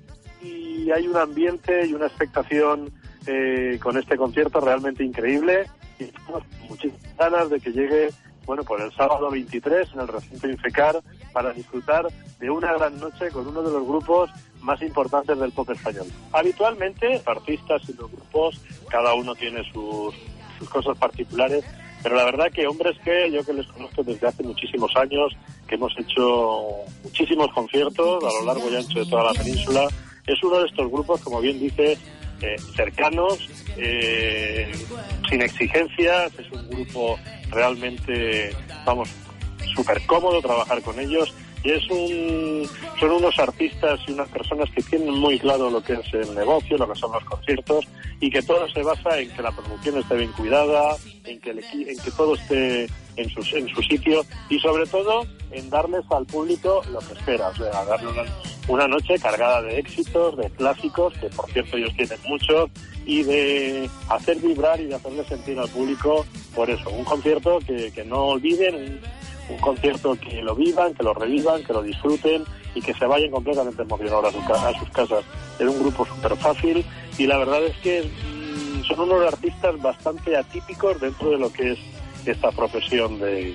y 0.43 0.91
hay 0.91 1.07
un 1.07 1.17
ambiente 1.17 1.87
y 1.87 1.95
una 1.95 2.07
expectación 2.07 2.91
eh, 3.27 3.79
con 3.83 3.97
este 3.97 4.17
concierto 4.17 4.61
realmente 4.61 5.05
increíble 5.05 5.67
y 5.99 6.07
con 6.07 6.43
muchísimas 6.69 7.17
ganas 7.17 7.51
de 7.51 7.61
que 7.61 7.71
llegue 7.71 8.09
bueno 8.45 8.65
pues 8.65 8.83
el 8.83 8.93
sábado 8.93 9.31
23 9.31 9.89
en 9.95 10.01
el 10.01 10.09
recinto 10.09 10.49
Infecar 10.49 11.01
para 11.33 11.53
disfrutar 11.53 12.07
de 12.39 12.51
una 12.51 12.73
gran 12.73 12.99
noche 12.99 13.31
con 13.31 13.47
uno 13.47 13.63
de 13.63 13.73
los 13.73 13.87
grupos 13.87 14.31
más 14.61 14.81
importantes 14.83 15.39
del 15.39 15.53
pop 15.53 15.69
español. 15.71 16.07
Habitualmente, 16.33 17.21
artistas 17.27 17.83
y 17.89 17.93
los 17.95 18.11
grupos, 18.11 18.61
cada 18.89 19.15
uno 19.15 19.35
tiene 19.35 19.63
sus, 19.73 20.15
sus 20.59 20.69
cosas 20.69 20.97
particulares, 20.99 21.65
pero 22.03 22.17
la 22.17 22.25
verdad 22.25 22.51
que 22.53 22.67
hombres 22.67 22.97
que 23.05 23.31
yo 23.31 23.45
que 23.45 23.53
les 23.53 23.67
conozco 23.69 24.03
desde 24.03 24.27
hace 24.27 24.43
muchísimos 24.43 24.91
años, 24.97 25.33
que 25.67 25.77
hemos 25.77 25.93
hecho 25.99 26.69
muchísimos 27.03 27.49
conciertos 27.53 28.25
a 28.25 28.41
lo 28.41 28.47
largo 28.47 28.71
y 28.71 28.77
ancho 28.77 29.01
de 29.01 29.07
toda 29.07 29.25
la 29.25 29.33
península, 29.33 29.89
es 30.27 30.43
uno 30.43 30.59
de 30.59 30.67
estos 30.67 30.91
grupos, 30.91 31.21
como 31.21 31.41
bien 31.41 31.59
dice, 31.59 31.99
eh, 32.43 32.57
cercanos, 32.75 33.49
eh, 33.77 34.71
sin 35.29 35.43
exigencias, 35.43 36.33
es 36.39 36.51
un 36.53 36.69
grupo 36.69 37.19
realmente, 37.51 38.55
vamos, 38.85 39.09
súper 39.75 40.05
cómodo 40.07 40.41
trabajar 40.43 40.83
con 40.83 40.99
ellos 40.99 41.35
y 41.65 41.71
es 41.71 41.89
un, 41.91 42.69
son 42.99 43.11
unos 43.11 43.39
artistas 43.39 44.01
y 44.07 44.13
unas 44.13 44.29
personas 44.29 44.69
que 44.71 44.83
tienen 44.83 45.15
muy 45.15 45.39
claro 45.39 45.71
lo 45.71 45.83
que 45.83 45.95
es 45.95 46.15
el 46.15 46.35
negocio, 46.35 46.77
lo 46.77 46.93
que 46.93 46.99
son 46.99 47.13
los 47.13 47.25
conciertos 47.25 47.87
y 48.21 48.31
que 48.31 48.43
todo 48.43 48.69
se 48.69 48.83
basa 48.83 49.19
en 49.19 49.31
que 49.31 49.43
la 49.43 49.53
producción 49.53 49.99
esté 49.99 50.17
bien 50.17 50.33
cuidada, 50.33 50.97
en 51.25 51.41
que, 51.41 51.51
el 51.51 51.59
en 51.59 51.99
que 51.99 52.11
todo 52.17 52.35
esté 52.35 52.89
en 53.17 53.29
su, 53.31 53.57
en 53.57 53.69
su 53.69 53.83
sitio 53.83 54.25
y 54.49 54.59
sobre 54.59 54.87
todo 54.87 55.27
en 55.51 55.71
darles 55.71 56.05
al 56.11 56.27
público 56.27 56.83
lo 56.91 56.99
que 57.01 57.13
espera, 57.13 57.49
o 57.49 57.55
sea, 57.55 57.85
darle 57.85 58.09
una, 58.09 58.23
una 58.69 58.89
noche 58.89 59.19
cargada 59.19 59.63
de 59.63 59.79
éxitos, 59.79 60.37
de 60.37 60.51
clásicos, 60.51 61.13
que 61.19 61.29
por 61.29 61.51
cierto 61.51 61.77
ellos 61.77 61.95
tienen 61.97 62.19
muchos, 62.27 62.71
y 63.05 63.23
de 63.23 63.91
hacer 64.09 64.39
vibrar 64.39 64.81
y 64.81 64.87
de 64.87 64.95
hacerle 64.95 65.25
sentir 65.25 65.59
al 65.59 65.69
público 65.69 66.25
por 66.55 66.71
eso, 66.71 66.91
un 66.91 67.05
concierto 67.05 67.59
que, 67.61 67.93
que 67.93 68.05
no 68.05 68.27
olviden, 68.27 69.01
un, 69.49 69.59
concierto 69.59 70.15
que 70.17 70.43
lo 70.43 70.55
vivan, 70.55 70.95
que 70.95 71.03
lo 71.03 71.15
revivan, 71.15 71.63
que 71.65 71.73
lo 71.73 71.83
disfruten 71.83 72.45
y 72.75 72.81
que 72.81 72.95
se 72.95 73.07
vayan 73.07 73.31
completamente 73.31 73.83
emocionados 73.83 74.27
a, 74.27 74.31
su 74.33 74.53
a 74.67 74.79
sus 74.79 74.89
casas. 74.91 75.25
Es 75.59 75.67
un 75.67 75.79
grupo 75.79 76.07
súper 76.07 76.37
fácil 76.37 76.85
y 77.19 77.27
la 77.27 77.39
verdad 77.39 77.63
es 77.65 77.77
que 77.79 78.03
mm, 78.03 78.85
son 78.85 79.01
unos 79.01 79.27
artistas 79.33 79.81
bastante 79.81 80.37
atípicos 80.37 81.01
dentro 81.01 81.31
de 81.31 81.39
lo 81.39 81.53
que 81.53 81.73
es 81.73 81.79
esta 82.27 82.51
profesión 82.53 83.19
de, 83.19 83.55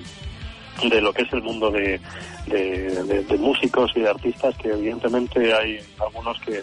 de 0.88 1.00
lo 1.00 1.12
que 1.12 1.22
es 1.22 1.32
el 1.32 1.42
mundo 1.42 1.70
de- 1.70 2.00
de 2.46 3.36
músicos 3.38 3.90
y 3.94 4.00
de 4.00 4.08
artistas 4.08 4.56
que 4.56 4.68
evidentemente 4.70 5.52
hay 5.52 5.78
algunos 6.00 6.38
que, 6.40 6.62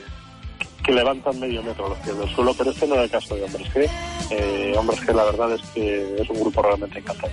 que 0.84 0.92
levantan 0.92 1.40
medio 1.40 1.62
metro 1.64 1.90
los 1.90 1.98
pies 2.00 2.18
del 2.18 2.30
suelo, 2.34 2.54
pero 2.58 2.72
este 2.72 2.88
no 2.88 2.96
es 2.96 3.02
el 3.02 3.10
caso 3.10 3.36
de 3.36 3.44
Hombres 3.44 3.68
G. 3.74 3.90
Eh, 4.32 4.74
Hombres 4.78 5.00
G, 5.02 5.14
la 5.14 5.24
verdad 5.26 5.54
es 5.54 5.62
que 5.72 6.16
es 6.22 6.30
un 6.30 6.40
grupo 6.40 6.62
realmente 6.64 7.00
encantador. 7.00 7.32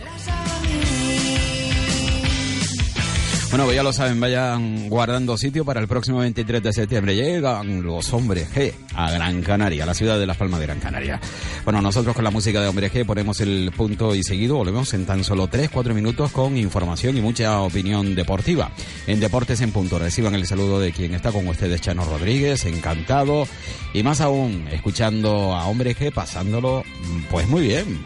Bueno, 3.53 3.67
pues 3.67 3.77
ya 3.77 3.83
lo 3.83 3.93
saben, 3.93 4.19
vayan 4.19 4.89
guardando 4.89 5.37
sitio 5.37 5.63
para 5.63 5.79
el 5.79 5.87
próximo 5.87 6.21
23 6.21 6.63
de 6.63 6.73
septiembre. 6.73 7.15
Llegan 7.15 7.83
los 7.83 8.11
hombres 8.15 8.49
G 8.51 8.73
a 8.95 9.11
Gran 9.11 9.43
Canaria, 9.43 9.85
la 9.85 9.93
ciudad 9.93 10.19
de 10.19 10.25
Las 10.25 10.39
Palmas 10.39 10.59
de 10.59 10.65
Gran 10.65 10.81
Canaria. 10.81 11.21
Bueno, 11.63 11.83
nosotros 11.83 12.15
con 12.15 12.25
la 12.25 12.31
música 12.31 12.63
de 12.63 12.69
hombres 12.69 12.91
G 12.91 13.05
ponemos 13.05 13.43
el 13.43 13.71
punto 13.77 14.15
y 14.15 14.23
seguido 14.23 14.57
volvemos 14.57 14.95
en 14.95 15.05
tan 15.05 15.23
solo 15.23 15.51
3-4 15.51 15.93
minutos 15.93 16.33
con 16.33 16.57
información 16.57 17.19
y 17.19 17.21
mucha 17.21 17.61
opinión 17.61 18.15
deportiva. 18.15 18.71
En 19.07 19.21
Deportes 19.21 19.61
en 19.61 19.71
Punto 19.71 19.99
reciban 19.99 20.35
el 20.35 20.47
saludo 20.47 20.81
de 20.81 20.93
quien 20.93 21.13
está 21.13 21.31
con 21.31 21.47
ustedes, 21.47 21.83
Chano 21.83 22.07
Rodríguez, 22.07 22.65
encantado. 22.65 23.47
Y 23.93 24.03
más 24.03 24.23
aún, 24.23 24.67
escuchando 24.73 25.55
a 25.55 25.67
hombres 25.67 25.99
G, 25.99 26.11
pasándolo 26.11 26.85
pues 27.31 27.47
muy 27.49 27.61
bien. 27.61 28.03